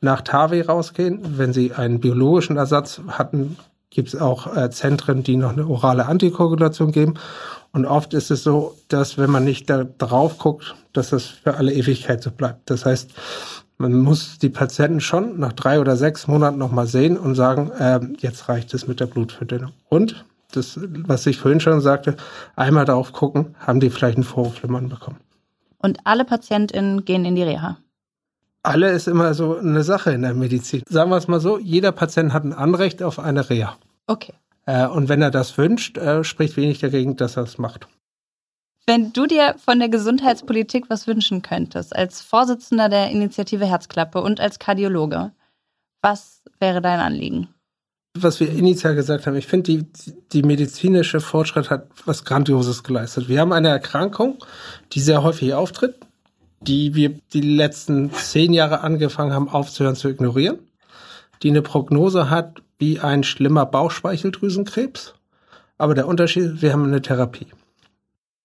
nach 0.00 0.22
TAVI 0.22 0.62
rausgehen. 0.62 1.38
Wenn 1.38 1.52
Sie 1.52 1.72
einen 1.72 2.00
biologischen 2.00 2.56
Ersatz 2.56 3.00
hatten, 3.08 3.56
gibt 3.90 4.08
es 4.08 4.20
auch 4.20 4.54
äh, 4.56 4.70
Zentren, 4.70 5.22
die 5.22 5.36
noch 5.36 5.52
eine 5.52 5.66
orale 5.66 6.06
Antikoagulation 6.06 6.92
geben. 6.92 7.14
Und 7.72 7.86
oft 7.86 8.14
ist 8.14 8.30
es 8.30 8.42
so, 8.42 8.76
dass 8.88 9.18
wenn 9.18 9.30
man 9.30 9.44
nicht 9.44 9.68
da 9.68 9.84
drauf 9.84 10.38
guckt, 10.38 10.74
dass 10.92 11.10
das 11.10 11.26
für 11.26 11.54
alle 11.54 11.72
Ewigkeit 11.72 12.22
so 12.22 12.30
bleibt. 12.30 12.70
Das 12.70 12.84
heißt, 12.84 13.10
man 13.76 13.94
muss 13.94 14.38
die 14.38 14.48
Patienten 14.48 15.00
schon 15.00 15.38
nach 15.38 15.52
drei 15.52 15.80
oder 15.80 15.96
sechs 15.96 16.26
Monaten 16.26 16.58
nochmal 16.58 16.86
sehen 16.86 17.16
und 17.16 17.34
sagen, 17.34 17.70
äh, 17.70 18.00
jetzt 18.18 18.48
reicht 18.48 18.74
es 18.74 18.86
mit 18.88 19.00
der 19.00 19.06
Blutverdünnung. 19.06 19.72
Und 19.88 20.24
das, 20.52 20.80
was 21.06 21.26
ich 21.26 21.38
vorhin 21.38 21.60
schon 21.60 21.80
sagte, 21.80 22.16
einmal 22.56 22.84
darauf 22.84 23.12
gucken, 23.12 23.54
haben 23.60 23.80
die 23.80 23.90
vielleicht 23.90 24.16
einen 24.16 24.24
Vorhofflimmern 24.24 24.88
bekommen. 24.88 25.18
Und 25.78 25.98
alle 26.04 26.24
PatientInnen 26.24 27.04
gehen 27.04 27.24
in 27.24 27.36
die 27.36 27.42
Reha? 27.42 27.78
Alle 28.68 28.90
ist 28.90 29.08
immer 29.08 29.32
so 29.34 29.56
eine 29.56 29.82
Sache 29.82 30.12
in 30.12 30.22
der 30.22 30.34
Medizin. 30.34 30.82
Sagen 30.88 31.10
wir 31.10 31.16
es 31.16 31.26
mal 31.26 31.40
so, 31.40 31.58
jeder 31.58 31.90
Patient 31.90 32.32
hat 32.32 32.44
ein 32.44 32.52
Anrecht 32.52 33.02
auf 33.02 33.18
eine 33.18 33.48
Reha. 33.48 33.76
Okay. 34.06 34.34
Äh, 34.66 34.86
und 34.86 35.08
wenn 35.08 35.22
er 35.22 35.30
das 35.30 35.56
wünscht, 35.56 35.96
äh, 35.96 36.22
spricht 36.22 36.56
wenig 36.56 36.78
dagegen, 36.78 37.16
dass 37.16 37.36
er 37.36 37.44
es 37.44 37.56
macht. 37.56 37.88
Wenn 38.86 39.12
du 39.12 39.26
dir 39.26 39.54
von 39.64 39.78
der 39.78 39.88
Gesundheitspolitik 39.88 40.90
was 40.90 41.06
wünschen 41.06 41.42
könntest, 41.42 41.96
als 41.96 42.20
Vorsitzender 42.20 42.88
der 42.88 43.10
Initiative 43.10 43.66
Herzklappe 43.66 44.20
und 44.20 44.40
als 44.40 44.58
Kardiologe, 44.58 45.32
was 46.02 46.42
wäre 46.58 46.82
dein 46.82 47.00
Anliegen? 47.00 47.48
Was 48.18 48.40
wir 48.40 48.50
initial 48.50 48.94
gesagt 48.94 49.26
haben, 49.26 49.36
ich 49.36 49.46
finde, 49.46 49.72
die, 49.72 49.86
die 50.32 50.42
medizinische 50.42 51.20
Fortschritt 51.20 51.70
hat 51.70 51.88
was 52.04 52.24
Grandioses 52.24 52.82
geleistet. 52.82 53.28
Wir 53.28 53.40
haben 53.40 53.52
eine 53.52 53.68
Erkrankung, 53.68 54.42
die 54.92 55.00
sehr 55.00 55.22
häufig 55.22 55.54
auftritt, 55.54 55.96
die 56.60 56.94
wir 56.94 57.14
die 57.32 57.40
letzten 57.40 58.12
zehn 58.12 58.52
Jahre 58.52 58.80
angefangen 58.80 59.32
haben 59.32 59.48
aufzuhören 59.48 59.96
zu 59.96 60.08
ignorieren, 60.08 60.58
die 61.42 61.50
eine 61.50 61.62
Prognose 61.62 62.30
hat 62.30 62.62
wie 62.78 63.00
ein 63.00 63.24
schlimmer 63.24 63.66
Bauchspeicheldrüsenkrebs. 63.66 65.14
Aber 65.78 65.94
der 65.94 66.08
Unterschied 66.08 66.44
ist, 66.44 66.62
wir 66.62 66.72
haben 66.72 66.84
eine 66.84 67.02
Therapie. 67.02 67.46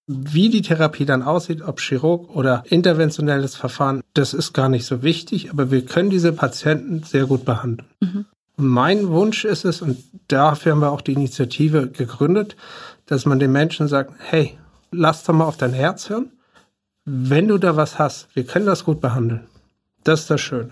Wie 0.06 0.50
die 0.50 0.62
Therapie 0.62 1.06
dann 1.06 1.22
aussieht, 1.22 1.62
ob 1.62 1.80
Chirurg 1.80 2.34
oder 2.34 2.62
interventionelles 2.66 3.56
Verfahren, 3.56 4.02
das 4.12 4.34
ist 4.34 4.52
gar 4.52 4.68
nicht 4.68 4.84
so 4.84 5.02
wichtig, 5.02 5.50
aber 5.50 5.70
wir 5.70 5.84
können 5.84 6.10
diese 6.10 6.32
Patienten 6.32 7.02
sehr 7.02 7.26
gut 7.26 7.44
behandeln. 7.44 7.88
Mhm. 8.00 8.26
Mein 8.56 9.08
Wunsch 9.08 9.44
ist 9.44 9.64
es, 9.64 9.82
und 9.82 9.98
dafür 10.28 10.72
haben 10.72 10.80
wir 10.80 10.92
auch 10.92 11.00
die 11.00 11.14
Initiative 11.14 11.88
gegründet, 11.88 12.54
dass 13.06 13.24
man 13.24 13.40
den 13.40 13.50
Menschen 13.50 13.88
sagt, 13.88 14.12
hey, 14.18 14.56
lass 14.92 15.24
doch 15.24 15.34
mal 15.34 15.46
auf 15.46 15.56
dein 15.56 15.72
Herz 15.72 16.08
hören 16.10 16.30
wenn 17.04 17.48
du 17.48 17.58
da 17.58 17.76
was 17.76 17.98
hast, 17.98 18.28
wir 18.34 18.44
können 18.44 18.66
das 18.66 18.84
gut 18.84 19.00
behandeln. 19.00 19.46
Das 20.04 20.20
ist 20.20 20.30
das 20.30 20.40
Schöne, 20.40 20.70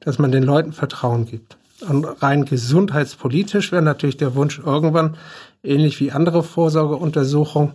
dass 0.00 0.18
man 0.18 0.32
den 0.32 0.42
Leuten 0.42 0.72
Vertrauen 0.72 1.26
gibt. 1.26 1.56
Und 1.88 2.04
rein 2.22 2.44
gesundheitspolitisch 2.44 3.72
wäre 3.72 3.82
natürlich 3.82 4.16
der 4.16 4.34
Wunsch 4.34 4.58
irgendwann, 4.58 5.16
ähnlich 5.62 6.00
wie 6.00 6.12
andere 6.12 6.42
Vorsorgeuntersuchungen, 6.42 7.72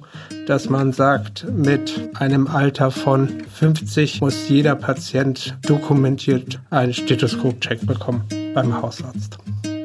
dass 0.48 0.70
man 0.70 0.94
sagt, 0.94 1.46
mit 1.52 2.10
einem 2.16 2.48
Alter 2.48 2.92
von 2.92 3.30
50 3.54 4.22
muss 4.22 4.48
jeder 4.48 4.76
Patient 4.76 5.58
dokumentiert 5.64 6.60
einen 6.70 6.94
Stethoskop-Check 6.94 7.86
bekommen 7.86 8.24
beim 8.54 8.82
Hausarzt. 8.82 9.38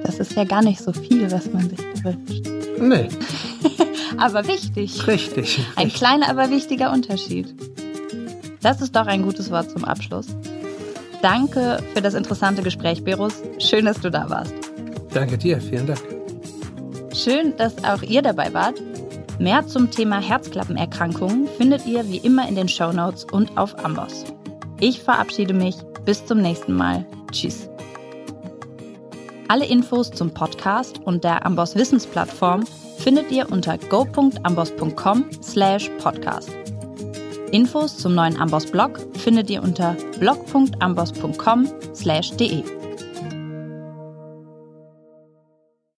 Das 0.05 0.19
ist 0.19 0.35
ja 0.35 0.45
gar 0.45 0.63
nicht 0.63 0.81
so 0.81 0.93
viel, 0.93 1.31
was 1.31 1.51
man 1.53 1.69
sich 1.69 2.05
wünscht. 2.05 2.47
Nee. 2.79 3.09
aber 4.19 4.47
wichtig. 4.47 5.07
Richtig. 5.07 5.67
Ein 5.77 5.89
kleiner, 5.89 6.29
aber 6.29 6.51
wichtiger 6.51 6.93
Unterschied. 6.93 7.55
Das 8.65 8.81
ist 8.81 8.97
doch 8.97 9.07
ein 9.07 9.23
gutes 9.23 9.51
Wort 9.51 9.71
zum 9.71 9.85
Abschluss. 9.85 10.27
Danke 11.21 11.83
für 11.93 12.01
das 12.01 12.15
interessante 12.15 12.63
Gespräch, 12.63 13.05
Berus. 13.05 13.35
Schön, 13.59 13.85
dass 13.85 14.01
du 14.01 14.11
da 14.11 14.31
warst. 14.31 14.55
Danke 15.13 15.37
dir, 15.37 15.61
vielen 15.61 15.87
Dank. 15.87 16.01
Schön, 17.15 17.55
dass 17.59 17.85
auch 17.85 18.01
ihr 18.03 18.23
dabei 18.23 18.55
wart. 18.55 18.81
Mehr 19.39 19.67
zum 19.67 19.91
Thema 19.91 20.19
Herzklappenerkrankungen 20.19 21.47
findet 21.59 21.85
ihr 21.85 22.09
wie 22.09 22.17
immer 22.17 22.49
in 22.49 22.55
den 22.55 22.69
Show 22.69 22.91
Notes 22.91 23.27
und 23.31 23.59
auf 23.59 23.85
Amboss. 23.85 24.25
Ich 24.81 25.03
verabschiede 25.03 25.53
mich. 25.53 25.77
Bis 26.07 26.25
zum 26.25 26.41
nächsten 26.41 26.75
Mal. 26.75 27.05
Tschüss. 27.33 27.69
Alle 29.49 29.67
Infos 29.67 30.11
zum 30.11 30.33
Podcast 30.33 31.01
und 31.05 31.23
der 31.23 31.45
Amboss 31.45 31.75
Wissensplattform 31.75 32.65
findet 32.97 33.31
ihr 33.31 33.53
unter 33.53 33.77
go.amboss.com/podcast. 33.77 36.74
Infos 37.53 37.97
zum 37.97 38.15
neuen 38.15 38.41
Amboss 38.41 38.67
Blog 38.67 39.01
findet 39.15 39.49
ihr 39.51 39.63
unter 39.63 39.97
blog.amboss.com/de. 40.19 42.84